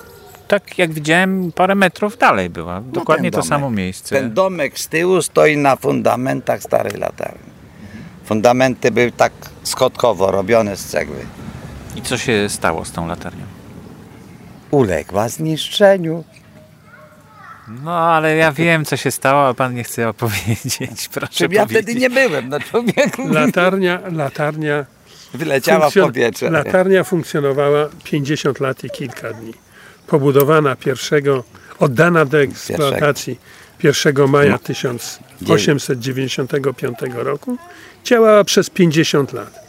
tak 0.47 0.77
jak 0.77 0.93
widziałem, 0.93 1.51
parę 1.51 1.75
metrów 1.75 2.17
dalej 2.17 2.49
była. 2.49 2.81
Dokładnie 2.81 3.31
No 3.31 3.37
to 3.39 3.43
samo 3.47 3.69
miejsce. 3.69 4.15
Ten 4.15 4.33
domek 4.33 4.79
z 4.79 4.87
tyłu 4.87 5.21
stoi 5.21 5.57
na 5.57 5.75
fundamentach 5.75 6.63
starej 6.63 6.97
latarni. 6.99 7.51
Fundamenty 8.25 8.91
były 8.91 9.11
tak 9.11 9.31
schodkowo 9.63 10.31
robione 10.31 10.75
z 10.77 10.85
cegły. 10.85 11.25
I 11.95 12.01
co 12.01 12.17
się 12.17 12.49
stało 12.49 12.85
z 12.85 12.91
tą 12.91 13.07
latarnią? 13.07 13.43
Uległa 14.71 15.29
zniszczeniu. 15.29 16.23
No, 17.83 17.97
ale 17.99 18.35
ja 18.35 18.51
wiem, 18.51 18.85
co 18.85 18.97
się 18.97 19.11
stało, 19.11 19.47
a 19.47 19.53
pan 19.53 19.73
nie 19.73 19.83
chce 19.83 20.09
opowiedzieć. 20.09 21.09
Proszę 21.13 21.33
Czym 21.33 21.51
ja 21.51 21.61
powiedzieć. 21.61 21.83
wtedy 21.83 21.99
nie 21.99 22.09
byłem, 22.09 22.49
no 22.49 22.59
człowieku. 22.59 23.27
Latarnia, 23.27 23.99
latarnia, 24.11 24.85
Wyleciała 25.33 25.89
w 25.89 25.93
powietrze. 25.93 26.49
latarnia 26.49 27.03
funkcjonowała 27.03 27.89
50 28.03 28.59
lat 28.59 28.83
i 28.83 28.89
kilka 28.89 29.33
dni. 29.33 29.53
Pobudowana 30.07 30.75
pierwszego, 30.75 31.43
oddana 31.79 32.25
do 32.25 32.41
eksploatacji 32.41 33.39
1 33.83 34.27
maja 34.29 34.57
1895 34.57 36.97
roku, 37.13 37.57
działała 38.05 38.43
przez 38.43 38.69
50 38.69 39.33
lat. 39.33 39.61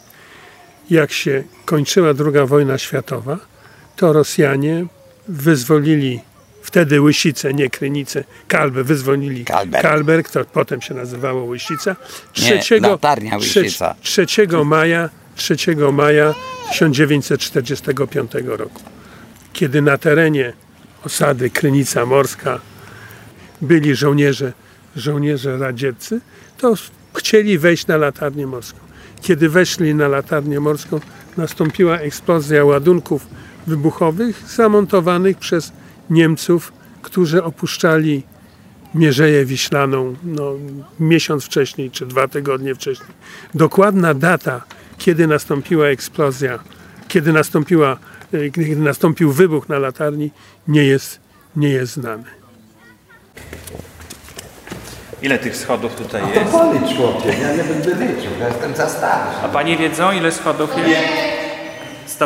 Jak 0.89 1.11
się 1.11 1.43
kończyła 1.65 2.09
II 2.09 2.47
wojna 2.47 2.77
światowa, 2.77 3.37
to 3.95 4.13
Rosjanie 4.13 4.85
wyzwolili 5.27 6.19
wtedy 6.61 7.01
Łysice, 7.01 7.53
nie 7.53 7.69
Krynice, 7.69 8.23
Kalbę, 8.47 8.83
wyzwolili 8.83 9.45
Kalberg. 9.45 9.83
Kalberg, 9.83 10.29
to 10.29 10.45
potem 10.45 10.81
się 10.81 10.93
nazywało 10.93 11.43
Łysica. 11.43 11.95
Nie, 12.41 12.79
latarnia 12.79 13.37
Łysica. 13.37 13.95
3 14.01 14.25
maja, 14.65 15.09
3 15.35 15.55
maja 15.93 16.33
1945 16.71 18.31
roku, 18.45 18.81
kiedy 19.53 19.81
na 19.81 19.97
terenie 19.97 20.53
osady 21.05 21.49
Krynica 21.49 22.05
Morska 22.05 22.59
byli 23.61 23.95
żołnierze, 23.95 24.53
żołnierze 24.95 25.57
radzieccy, 25.57 26.21
to 26.57 26.73
chcieli 27.13 27.57
wejść 27.57 27.87
na 27.87 27.97
latarnię 27.97 28.47
morską. 28.47 28.79
Kiedy 29.21 29.49
weszli 29.49 29.95
na 29.95 30.07
latarnię 30.07 30.59
morską, 30.59 30.99
nastąpiła 31.37 31.97
eksplozja 31.99 32.65
ładunków 32.65 33.27
wybuchowych 33.67 34.43
zamontowanych 34.49 35.37
przez 35.37 35.71
Niemców, 36.09 36.73
którzy 37.01 37.43
opuszczali 37.43 38.23
Mierzeję 38.95 39.45
Wiślaną 39.45 40.15
no, 40.23 40.53
miesiąc 40.99 41.45
wcześniej 41.45 41.91
czy 41.91 42.05
dwa 42.05 42.27
tygodnie 42.27 42.75
wcześniej. 42.75 43.09
Dokładna 43.53 44.13
data, 44.13 44.61
kiedy 44.97 45.27
nastąpiła 45.27 45.87
eksplozja, 45.87 46.59
kiedy, 47.07 47.33
nastąpiła, 47.33 47.97
e, 48.33 48.49
kiedy 48.49 48.75
nastąpił 48.75 49.31
wybuch 49.31 49.69
na 49.69 49.79
latarni, 49.79 50.31
nie 50.67 50.83
jest, 50.83 51.19
nie 51.55 51.69
jest 51.69 51.93
znany. 51.93 52.23
Ile 55.21 55.39
tych 55.39 55.55
schodów 55.55 55.95
tutaj 55.95 56.21
jest? 56.35 56.51
policz 56.51 56.97
chłopie, 56.97 57.29
ja 57.41 57.55
nie 57.55 57.63
będę 57.63 58.05
liczył, 58.05 58.31
ja 58.39 58.47
jestem 58.47 58.75
za 58.75 58.89
stary. 58.89 59.31
A 59.43 59.47
panie 59.47 59.77
wiedzą, 59.77 60.11
ile 60.11 60.31
schodów 60.31 60.69
jest? 60.77 61.42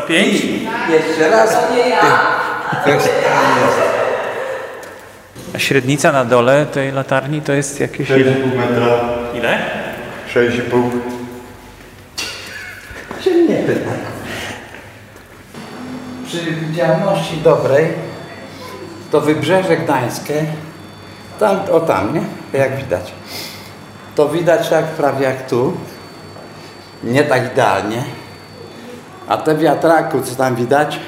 105? 0.02 0.44
Jeszcze 0.90 1.30
raz. 1.30 1.58
To 2.84 2.90
jest, 2.90 3.10
A 5.56 5.60
średnica 5.60 6.12
na 6.12 6.26
dole 6.26 6.66
tej 6.66 6.92
latarni 6.92 7.42
to 7.42 7.54
jest 7.54 7.80
jakieś... 7.80 8.10
6,5 8.10 8.56
metra, 8.56 9.00
Ile? 9.34 9.60
6,5. 10.34 10.90
się 13.22 13.36
nie 13.36 13.56
pytaj. 13.56 13.98
Przy 16.26 16.52
widzialności 16.52 17.38
dobrej 17.38 17.94
to 19.12 19.22
wybrzeże 19.22 19.78
gdańskie, 19.78 20.46
tam, 21.40 21.60
o 21.72 21.80
tam, 21.80 22.14
nie? 22.14 22.22
Jak 22.60 22.78
widać. 22.78 23.12
To 24.16 24.30
widać 24.30 24.70
tak 24.70 24.86
prawie 24.86 25.26
jak 25.26 25.50
tu. 25.50 25.78
Nie 27.04 27.24
tak 27.24 27.52
idealnie. 27.54 28.04
A 29.28 29.38
te 29.38 29.58
wiatraku, 29.58 30.22
co 30.22 30.36
tam 30.36 30.56
widać, 30.56 31.00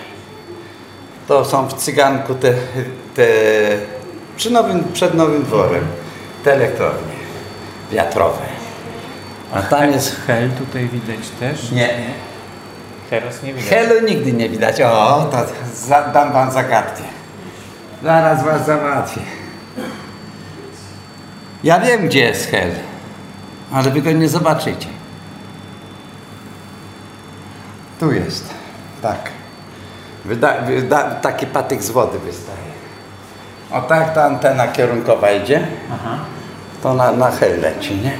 to 1.27 1.45
są 1.45 1.67
w 1.67 1.73
cyganku 1.73 2.35
te, 2.35 2.53
te 3.15 3.27
przy 4.37 4.51
nowym, 4.51 4.83
przed 4.93 5.13
nowym 5.13 5.43
dworem, 5.43 5.85
te 6.43 6.53
elektrownie 6.53 7.13
wiatrowe. 7.91 8.41
A 9.53 9.61
tam 9.61 9.91
jest 9.91 10.15
Hel 10.27 10.51
tutaj 10.51 10.87
widać 10.87 11.29
też. 11.39 11.71
nie. 11.71 11.89
Teraz 13.09 13.43
nie 13.43 13.53
widać. 13.53 13.69
Helu 13.69 14.07
nigdy 14.07 14.33
nie 14.33 14.49
widać. 14.49 14.81
O, 14.81 15.25
to 15.31 15.37
za, 15.75 16.01
dam 16.01 16.33
wam 16.33 16.51
zagadkę. 16.51 17.03
Zaraz 18.03 18.43
was 18.43 18.65
załatwię. 18.65 19.21
Ja 21.63 21.79
wiem, 21.79 22.05
gdzie 22.07 22.19
jest 22.19 22.51
hel, 22.51 22.71
ale 23.73 23.91
wy 23.91 24.01
go 24.01 24.11
nie 24.11 24.29
zobaczycie. 24.29 24.87
Tu 27.99 28.11
jest. 28.11 28.49
Tak. 29.01 29.31
Wyda, 30.25 30.61
wyda, 30.61 31.03
taki 31.03 31.47
patyk 31.47 31.83
z 31.83 31.89
wody 31.91 32.19
wystaje. 32.19 32.69
O 33.71 33.81
tak 33.81 34.13
ta 34.13 34.25
antena 34.25 34.67
kierunkowa 34.67 35.31
idzie. 35.31 35.67
Aha. 35.93 36.17
To 36.83 36.93
na, 36.93 37.11
na 37.11 37.31
hel 37.31 37.61
leci, 37.61 37.95
nie? 37.95 38.11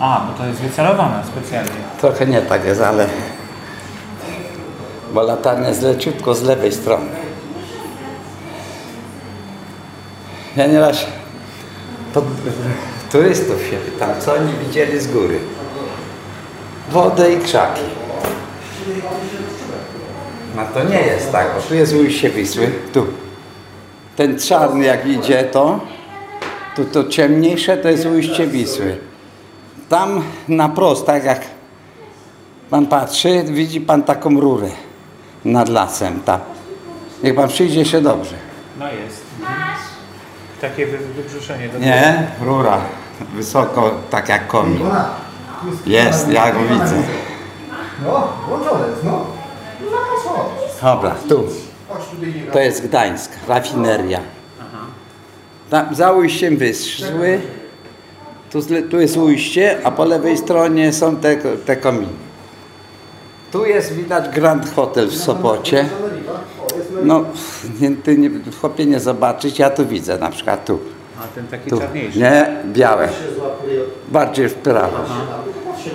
A, 0.00 0.20
bo 0.26 0.38
to 0.38 0.46
jest 0.46 0.60
wycelowane 0.60 1.22
specjalnie. 1.26 1.70
Trochę 2.00 2.26
nie 2.26 2.42
tak 2.42 2.64
jest, 2.64 2.80
ale... 2.80 3.06
Bo 5.14 5.22
latarnia 5.22 5.68
jest 5.68 5.82
leciutko 5.82 6.34
z 6.34 6.42
lewej 6.42 6.72
strony. 6.72 7.10
Ja 10.56 10.66
nieraz 10.66 11.06
pod, 12.14 12.24
turystów 13.12 13.62
się 13.62 13.76
pytam, 13.76 14.10
co 14.20 14.34
oni 14.34 14.52
widzieli 14.52 15.00
z 15.00 15.12
góry. 15.12 15.38
Wodę 16.90 17.32
i 17.32 17.40
krzaki. 17.40 17.97
No 20.58 20.64
to 20.74 20.88
nie 20.88 21.00
jest 21.00 21.32
tak, 21.32 21.46
bo 21.54 21.60
tu 21.60 21.74
jest 21.74 21.94
ujście 21.94 22.30
Wisły, 22.30 22.70
tu. 22.92 23.06
Ten 24.16 24.38
czarny 24.38 24.84
jak 24.84 25.06
idzie 25.06 25.44
to, 25.44 25.80
tu 26.76 26.84
to 26.84 27.04
ciemniejsze 27.04 27.76
to 27.76 27.88
jest 27.88 28.06
ujście 28.06 28.46
Wisły. 28.46 28.98
Tam 29.88 30.22
na 30.48 30.68
prost, 30.68 31.06
tak 31.06 31.24
jak 31.24 31.40
pan 32.70 32.86
patrzy, 32.86 33.44
widzi 33.44 33.80
pan 33.80 34.02
taką 34.02 34.40
rurę 34.40 34.68
nad 35.44 35.68
lasem 35.68 36.20
tam. 36.20 36.40
Niech 37.22 37.34
pan 37.34 37.48
przyjdzie 37.48 37.84
się 37.84 38.00
dobrze. 38.00 38.34
No 38.78 38.84
jest. 38.92 39.24
Takie 40.60 40.86
wy, 40.86 40.98
wybrzuszenie 40.98 41.68
do 41.68 41.78
Nie, 41.78 42.26
rura. 42.40 42.80
Wysoko, 43.34 43.90
tak 44.10 44.28
jak 44.28 44.46
komin. 44.46 44.80
Jest, 45.86 46.28
ja 46.28 46.52
go 46.52 46.60
widzę. 46.60 47.02
No, 48.04 48.28
włączone 48.48 48.88
jest, 48.88 49.04
no. 49.04 49.37
Dobra, 50.82 51.14
tu. 51.28 51.44
To 52.52 52.58
jest 52.60 52.86
Gdańsk, 52.86 53.32
rafineria. 53.48 54.20
Tam 55.70 55.94
za 55.94 56.12
ujściem 56.12 56.56
Wysły, 56.56 57.40
tu, 58.50 58.58
tu 58.90 59.00
jest 59.00 59.16
ujście, 59.16 59.78
a 59.84 59.90
po 59.90 60.04
lewej 60.04 60.36
stronie 60.36 60.92
są 60.92 61.16
te, 61.16 61.36
te 61.36 61.76
kominy. 61.76 62.12
Tu 63.52 63.66
jest 63.66 63.92
widać 63.92 64.34
Grand 64.34 64.74
Hotel 64.74 65.08
w 65.08 65.16
Sopocie. 65.16 65.88
No, 67.02 67.24
nie, 67.80 67.96
ty 67.96 68.18
nie, 68.18 68.30
chłopie 68.60 68.86
nie 68.86 69.00
zobaczyć, 69.00 69.58
ja 69.58 69.70
tu 69.70 69.86
widzę 69.86 70.18
na 70.18 70.30
przykład 70.30 70.64
tu. 70.64 70.78
A 71.24 71.34
ten 71.34 71.46
taki 71.46 71.70
tu. 71.70 71.78
czarniejszy. 71.78 72.18
Nie, 72.18 72.56
białe. 72.64 73.08
Bardziej 74.08 74.48
w 74.48 74.54
prawo. 74.54 74.96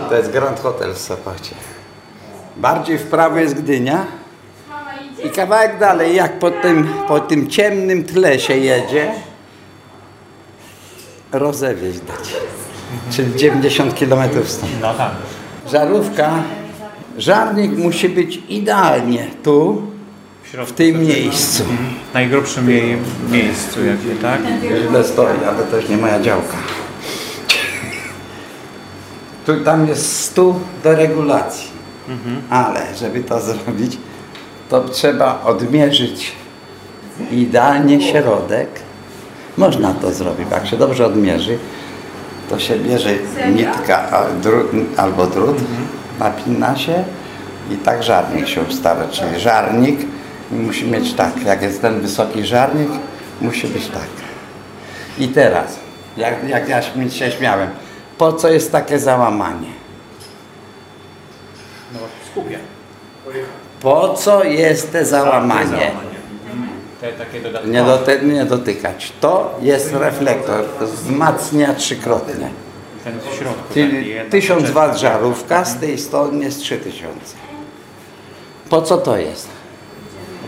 To 0.09 0.15
jest 0.15 0.31
Grand 0.31 0.59
Hotel 0.59 0.93
w 0.93 0.97
Sopocie. 0.97 1.55
Bardziej 2.57 2.97
w 2.97 3.03
prawo 3.03 3.39
jest 3.39 3.55
Gdynia. 3.55 4.05
I 5.23 5.29
kawałek 5.29 5.79
dalej, 5.79 6.15
jak 6.15 6.39
po 6.39 6.51
tym, 6.51 6.93
po 7.07 7.19
tym 7.19 7.47
ciemnym 7.49 8.03
tle 8.03 8.39
się 8.39 8.57
jedzie, 8.57 9.11
rozewieź 11.31 11.99
dać. 11.99 12.35
Czyli 13.11 13.35
90 13.35 13.99
km 13.99 14.23
stąd. 14.45 14.71
No 14.81 14.93
tak. 14.93 15.11
Żarówka, 15.71 16.43
żarnik 17.17 17.77
musi 17.77 18.09
być 18.09 18.39
idealnie 18.49 19.27
tu, 19.43 19.81
W 20.65 20.71
tym 20.71 21.01
miejscu. 21.01 21.63
W 22.11 22.13
najgrubszym 22.13 22.69
jej 22.69 22.97
miejscu 23.31 23.85
jakby, 23.85 24.15
tak? 24.15 24.41
Źle 24.89 25.03
stoi, 25.03 25.45
ale 25.47 25.63
to 25.63 25.77
już 25.77 25.89
nie 25.89 25.97
moja 25.97 26.21
działka. 26.21 26.57
Tu, 29.45 29.63
tam 29.63 29.87
jest 29.87 30.19
stół 30.19 30.59
do 30.83 30.95
regulacji. 30.95 31.67
Ale 32.49 32.95
żeby 32.95 33.23
to 33.23 33.41
zrobić, 33.41 33.97
to 34.73 34.89
trzeba 34.89 35.41
odmierzyć 35.43 36.31
idealnie 37.31 38.01
środek. 38.01 38.69
Można 39.57 39.93
to 39.93 40.13
zrobić, 40.13 40.47
jak 40.51 40.67
się 40.67 40.77
dobrze 40.77 41.05
odmierzy, 41.05 41.57
to 42.49 42.59
się 42.59 42.75
bierze 42.79 43.09
nitka 43.55 44.09
albo 44.97 45.27
drut, 45.27 45.57
napina 46.19 46.75
się 46.75 47.03
i 47.71 47.75
tak 47.75 48.03
żarnik 48.03 48.47
się 48.47 48.61
ustawia. 48.61 49.07
Czyli 49.07 49.39
żarnik 49.39 49.99
musi 50.51 50.87
mieć 50.87 51.13
tak, 51.13 51.45
jak 51.45 51.61
jest 51.61 51.81
ten 51.81 52.01
wysoki 52.01 52.45
żarnik, 52.45 52.89
musi 53.41 53.67
być 53.67 53.87
tak. 53.87 54.09
I 55.19 55.27
teraz, 55.27 55.79
jak, 56.17 56.49
jak 56.49 56.69
ja 56.69 56.81
się 57.09 57.31
śmiałem, 57.31 57.69
po 58.17 58.33
co 58.33 58.49
jest 58.49 58.71
takie 58.71 58.99
załamanie? 58.99 59.71
No 61.93 61.99
skupia. 62.31 62.72
Po 63.83 64.13
co 64.13 64.43
jest 64.43 64.91
te 64.91 65.05
załamanie? 65.05 65.91
Nie, 67.67 67.83
nie 68.33 68.45
dotykać. 68.45 69.13
To 69.21 69.59
jest 69.61 69.93
reflektor, 69.93 70.65
wzmacnia 70.81 71.73
trzykrotnie. 71.73 72.47
Czyli 73.73 73.91
taki 73.91 74.09
jeden 74.09 74.29
1000 74.31 74.63
czerwony. 74.63 74.93
W 74.93 74.97
żarówka, 74.97 75.65
z 75.65 75.77
tej 75.79 75.97
strony 75.97 76.45
jest 76.45 76.59
3000. 76.59 77.09
Po 78.69 78.81
co 78.81 78.97
to 78.97 79.17
jest? 79.17 79.47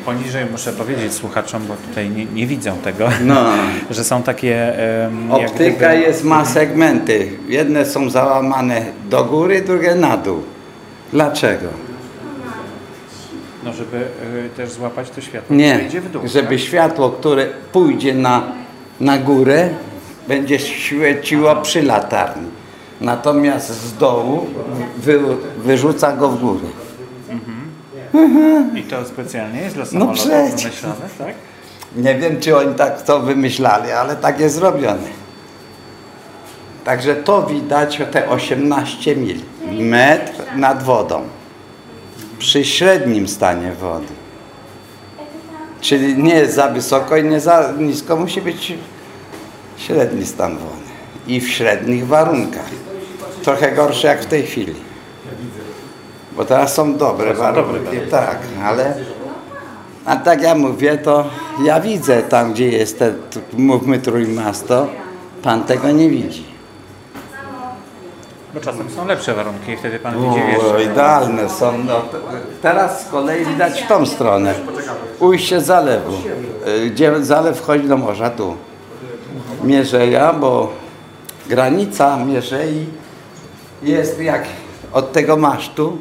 Poniżej 0.06 0.45
muszę 0.52 0.74
powiedzieć 0.74 1.13
słuchaczom, 1.13 1.67
bo 1.67 1.74
tutaj 1.89 2.10
nie, 2.10 2.26
nie 2.26 2.48
widzą 2.48 2.78
tego, 2.78 3.10
No. 3.21 3.45
że 3.89 4.04
są 4.04 4.24
takie 4.24 4.48
jak 5.39 5.50
Optyka 5.52 5.89
gdyby- 5.89 6.02
jest, 6.02 6.24
ma 6.24 6.45
segmenty. 6.45 7.30
Jedne 7.48 7.86
są 7.86 8.10
załamane 8.10 8.86
do 9.10 9.26
góry, 9.26 9.62
drugie 9.62 9.95
na 9.95 10.17
dół. 10.17 10.43
Dlaczego? 11.12 11.67
No 13.65 13.73
żeby 13.73 13.97
y, 14.45 14.49
też 14.58 14.69
złapać 14.69 15.10
to 15.10 15.21
światło, 15.21 15.56
Nie, 15.56 15.71
które 15.73 15.88
idzie 15.88 16.01
w 16.01 16.12
dół. 16.12 16.21
żeby 16.25 16.47
tak? 16.47 16.60
światło, 16.60 17.10
które 17.10 17.45
pójdzie 17.71 18.13
na, 18.13 18.43
na 18.99 19.17
górę, 19.17 19.69
będzie 20.28 20.60
świeciło 20.60 21.56
przy 21.56 21.84
latarni. 21.84 22.47
Natomiast 23.01 23.69
z 23.69 23.97
dołu 23.97 24.47
wy, 24.97 25.19
wyrzuca 25.58 26.12
go 26.17 26.30
w 26.30 26.39
górę. 26.41 26.67
I 28.75 28.84
to 28.84 29.06
specjalnie 29.06 29.62
jest 29.62 29.75
dla 29.75 29.84
No 29.86 29.89
samolotu 29.91 30.13
przecież. 30.19 30.62
wymyślone, 30.63 30.95
tak? 31.17 31.34
Nie 31.95 32.15
wiem, 32.15 32.39
czy 32.39 32.58
oni 32.58 32.75
tak 32.75 33.01
to 33.01 33.19
wymyślali, 33.19 33.91
ale 33.91 34.15
tak 34.15 34.39
jest 34.39 34.56
zrobione. 34.56 35.25
Także 36.84 37.15
to 37.15 37.43
widać 37.43 38.01
o 38.01 38.06
te 38.06 38.30
18 38.30 39.15
mil. 39.15 39.38
Metr 39.71 40.32
nad 40.56 40.84
wodą. 40.84 41.21
Przy 42.39 42.65
średnim 42.65 43.28
stanie 43.28 43.71
wody. 43.71 44.08
Czyli 45.82 46.17
nie 46.24 46.45
za 46.45 46.67
wysoko 46.67 47.17
i 47.17 47.24
nie 47.24 47.39
za 47.39 47.71
nisko, 47.78 48.15
musi 48.15 48.41
być 48.41 48.74
średni 49.78 50.26
stan 50.26 50.58
wody. 50.58 50.86
I 51.28 51.41
w 51.41 51.50
średnich 51.50 52.08
warunkach. 52.08 52.69
Trochę 53.43 53.71
gorsze 53.71 54.08
jak 54.08 54.21
w 54.21 54.26
tej 54.26 54.43
chwili. 54.43 54.76
Bo 56.38 56.45
teraz 56.45 56.74
są 56.74 56.98
dobre 56.98 57.34
warunki. 57.34 57.98
tak, 58.12 58.38
ale 58.63 58.95
a 60.06 60.15
tak 60.15 60.41
ja 60.41 60.56
mówię, 60.56 60.98
to 60.98 61.30
ja 61.63 61.80
widzę 61.80 62.24
tam, 62.24 62.54
gdzie 62.54 62.69
jest 62.69 63.00
te, 63.00 63.12
t- 63.12 63.39
mówmy 63.54 64.00
Trójmiasto, 64.00 64.88
Pan 65.43 65.63
tego 65.63 65.91
nie 65.91 66.10
widzi. 66.10 66.45
Bo 68.56 68.62
czasem 68.62 68.89
są 68.89 69.06
lepsze 69.08 69.34
warunki 69.34 69.72
i 69.72 69.78
wtedy 69.78 70.00
pan 70.00 70.13
widzi 70.13 70.41
O, 70.44 70.48
jeszcze. 70.48 70.84
idealne 70.91 71.50
są. 71.50 71.78
No, 71.78 72.02
teraz 72.62 73.06
z 73.06 73.10
kolei 73.10 73.46
widać 73.46 73.82
w 73.84 73.88
tą 73.88 74.06
stronę. 74.06 74.54
Ujście 75.20 75.62
zalewu. 75.62 76.13
Y, 76.68 76.89
Gdzie 76.89 77.24
zalew 77.24 77.58
wchodzi 77.58 77.88
do 77.88 77.98
morza, 77.98 78.30
tu. 78.30 78.56
Mierzeja, 79.63 80.34
bo 80.34 80.72
granica 81.48 82.18
Mierzei 82.18 82.86
jest 83.84 84.22
jak 84.22 84.44
od 84.94 85.12
tego 85.12 85.38
masztu. 85.38 85.98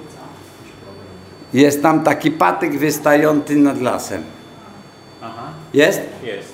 Jest 1.55 1.83
tam 1.83 2.03
taki 2.05 2.31
patyk 2.31 2.79
wystający 2.79 3.57
nad 3.57 3.81
lasem. 3.81 4.23
Aha, 5.23 5.43
Jest? 5.75 6.01
jest. 6.23 6.53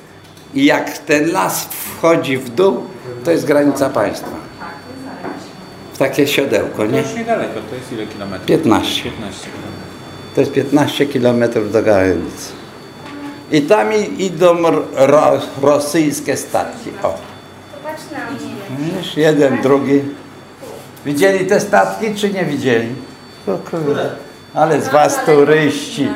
I 0.54 0.64
jak 0.64 0.98
ten 0.98 1.32
las 1.32 1.64
wchodzi 1.64 2.36
w 2.38 2.48
dół, 2.48 2.82
to 3.24 3.30
jest 3.30 3.44
granica 3.44 3.90
państwa. 3.90 4.39
Takie 6.00 6.26
siodełko, 6.26 6.76
To 6.76 6.86
nie? 6.86 6.98
już 7.00 7.14
niedaleko, 7.14 7.54
to 7.70 7.74
jest 7.76 7.92
ile 7.92 8.06
kilometrów? 8.06 8.46
15. 8.46 9.02
15 9.02 9.40
kilometrów. 9.44 10.34
To 10.34 10.40
jest 10.40 10.52
15 10.52 11.06
kilometrów 11.06 11.72
do 11.72 11.82
granicy. 11.82 12.52
I 13.52 13.62
tam 13.62 13.92
i- 13.92 14.24
idą 14.24 14.62
ro, 14.62 14.82
ro, 14.96 15.32
rosyjskie 15.62 16.36
statki. 16.36 16.90
O. 17.02 17.14
Widzisz, 18.78 19.16
jeden, 19.16 19.62
drugi. 19.62 20.02
Widzieli 21.06 21.46
te 21.46 21.60
statki, 21.60 22.14
czy 22.14 22.30
nie 22.30 22.44
widzieli? 22.44 22.88
O 23.46 23.58
kurde. 23.70 24.10
Ale 24.54 24.80
z 24.82 24.88
was 24.88 25.24
turyści. 25.26 26.08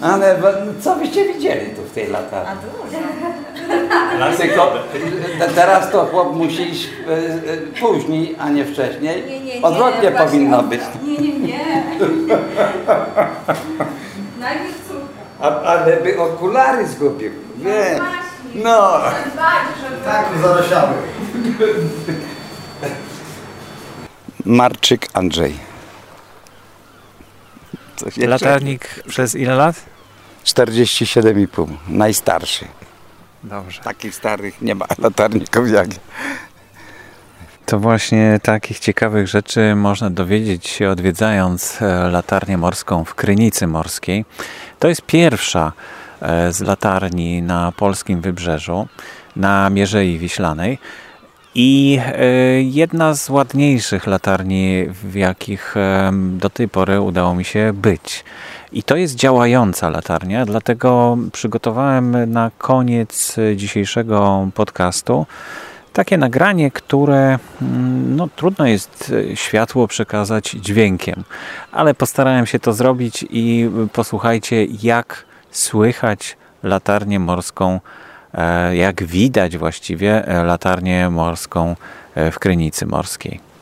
Ale 0.00 0.38
no 0.66 0.72
co 0.80 0.96
byście 0.96 1.34
widzieli 1.34 1.70
tu 1.70 1.82
w 1.82 1.90
tej 1.90 2.08
latarni? 2.08 2.60
Tylko 4.36 4.72
te- 5.38 5.48
teraz 5.48 5.90
to 5.90 6.06
chłop 6.06 6.36
musi 6.36 6.70
iść 6.70 6.88
e, 7.08 7.12
e, 7.52 7.56
później, 7.80 8.36
a 8.38 8.48
nie 8.50 8.64
wcześniej. 8.64 9.02
Nie, 9.02 9.40
nie, 9.40 9.40
nie, 9.54 9.62
Odwrotnie 9.62 10.10
właśnie 10.10 10.26
powinno 10.26 10.62
być. 10.62 10.80
Nie, 11.04 11.18
nie, 11.18 11.38
nie. 11.38 11.84
Najpierw 14.40 14.88
córka. 14.88 15.04
A, 15.40 15.60
ale 15.60 15.96
by 15.96 16.20
okulary 16.20 16.86
zgubił. 16.86 17.30
Nie. 17.58 18.00
No. 18.54 19.00
Żeby... 19.00 20.04
Tak, 20.04 20.26
zarosiały. 20.42 20.92
Marczyk 24.44 25.06
Andrzej. 25.12 25.54
Latarnik 28.16 28.88
przez 29.08 29.34
ile 29.34 29.54
lat? 29.54 29.76
47,5. 30.44 31.66
Najstarszy. 31.88 32.64
Dobrze. 33.44 33.82
Takich 33.82 34.14
starych 34.14 34.62
nie 34.62 34.74
ma 34.74 34.86
latarników 34.98 35.70
jak 35.70 35.94
ja. 35.94 36.00
To 37.66 37.78
właśnie 37.78 38.40
takich 38.42 38.78
ciekawych 38.78 39.28
rzeczy 39.28 39.74
można 39.74 40.10
dowiedzieć 40.10 40.68
się 40.68 40.90
odwiedzając 40.90 41.82
e, 41.82 42.10
latarnię 42.10 42.58
morską 42.58 43.04
w 43.04 43.14
Krynicy 43.14 43.66
Morskiej. 43.66 44.24
To 44.78 44.88
jest 44.88 45.02
pierwsza 45.02 45.72
e, 46.20 46.52
z 46.52 46.60
latarni 46.60 47.42
na 47.42 47.72
polskim 47.72 48.20
wybrzeżu, 48.20 48.88
na 49.36 49.70
Mierzei 49.70 50.18
Wiślanej. 50.18 50.78
I 51.54 51.98
e, 52.04 52.26
jedna 52.62 53.14
z 53.14 53.30
ładniejszych 53.30 54.06
latarni, 54.06 54.84
w 54.88 55.14
jakich 55.14 55.74
do 56.12 56.50
tej 56.50 56.68
pory 56.68 57.00
udało 57.00 57.34
mi 57.34 57.44
się 57.44 57.72
być. 57.74 58.24
I 58.74 58.82
to 58.82 58.96
jest 58.96 59.14
działająca 59.14 59.90
latarnia, 59.90 60.46
dlatego 60.46 61.18
przygotowałem 61.32 62.32
na 62.32 62.50
koniec 62.58 63.36
dzisiejszego 63.56 64.48
podcastu 64.54 65.26
takie 65.94 66.18
nagranie, 66.18 66.70
które 66.70 67.38
mm, 67.62 68.16
no, 68.16 68.28
trudno 68.36 68.66
jest 68.66 69.12
e, 69.32 69.36
światło 69.36 69.88
przekazać 69.88 70.50
dźwiękiem, 70.50 71.24
ale 71.72 71.94
postarałem 71.94 72.46
się 72.46 72.58
to 72.58 72.72
zrobić 72.72 73.26
i 73.30 73.70
posłuchajcie, 73.92 74.66
jak 74.82 75.24
słychać 75.50 76.36
latarnię 76.62 77.18
morską, 77.18 77.80
e, 78.34 78.76
jak 78.76 79.04
widać 79.04 79.58
właściwie 79.58 80.28
e, 80.28 80.44
latarnię 80.44 81.10
morską 81.10 81.76
w 82.32 82.38
Krynicy 82.38 82.86
Morskiej. 82.86 83.53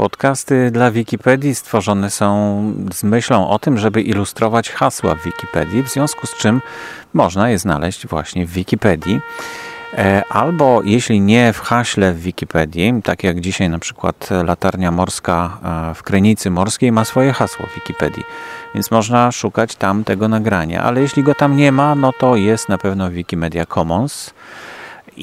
Podcasty 0.00 0.70
dla 0.70 0.90
Wikipedii 0.90 1.54
stworzone 1.54 2.10
są 2.10 2.62
z 2.92 3.04
myślą 3.04 3.48
o 3.48 3.58
tym, 3.58 3.78
żeby 3.78 4.02
ilustrować 4.02 4.70
hasła 4.70 5.14
w 5.14 5.22
Wikipedii, 5.24 5.82
w 5.82 5.88
związku 5.88 6.26
z 6.26 6.36
czym 6.36 6.60
można 7.14 7.50
je 7.50 7.58
znaleźć 7.58 8.06
właśnie 8.06 8.46
w 8.46 8.50
Wikipedii. 8.50 9.20
E, 9.98 10.22
Albo 10.28 10.80
jeśli 10.84 11.20
nie 11.20 11.52
w 11.52 11.60
haśle 11.60 12.12
w 12.12 12.20
Wikipedii, 12.20 12.94
tak 13.04 13.24
jak 13.24 13.40
dzisiaj 13.40 13.70
na 13.70 13.78
przykład 13.78 14.28
latarnia 14.44 14.90
morska 14.90 15.58
e, 15.90 15.94
w 15.94 16.02
Krynicy 16.02 16.50
Morskiej 16.50 16.92
ma 16.92 17.04
swoje 17.04 17.32
hasło 17.32 17.66
w 17.66 17.74
Wikipedii, 17.74 18.24
więc 18.74 18.90
można 18.90 19.32
szukać 19.32 19.76
tam 19.76 20.04
tego 20.04 20.28
nagrania, 20.28 20.82
ale 20.82 21.00
jeśli 21.00 21.22
go 21.22 21.34
tam 21.34 21.56
nie 21.56 21.72
ma, 21.72 21.94
no 21.94 22.12
to 22.12 22.36
jest 22.36 22.68
na 22.68 22.78
pewno 22.78 23.10
Wikimedia 23.10 23.66
Commons. 23.66 24.34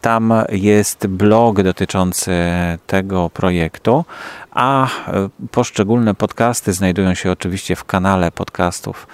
Tam 0.00 0.32
jest 0.52 1.06
blog 1.06 1.62
dotyczący 1.62 2.32
tego 2.86 3.30
projektu, 3.30 4.04
a 4.50 4.86
e, 4.86 4.88
poszczególne 5.50 6.14
podcasty 6.14 6.72
znajdują 6.72 7.14
się 7.14 7.30
oczywiście 7.30 7.76
w 7.76 7.84
kanale 7.84 8.32
podcastów 8.32 9.06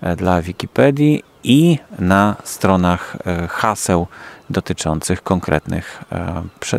e, 0.00 0.16
dla 0.16 0.42
Wikipedii 0.42 1.24
i 1.44 1.78
na 1.98 2.36
stronach 2.44 3.16
e, 3.26 3.48
haseł 3.48 4.06
dotyczących 4.50 5.22
konkretnych, 5.22 6.04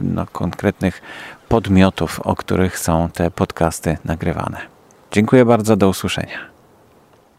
no, 0.03 0.25
konkretnych 0.31 1.01
podmiotów, 1.49 2.19
o 2.19 2.35
których 2.35 2.79
są 2.79 3.09
te 3.13 3.31
podcasty 3.31 3.97
nagrywane. 4.05 4.70
Dziękuję 5.12 5.45
bardzo, 5.45 5.76
do 5.76 5.89
usłyszenia. 5.89 6.50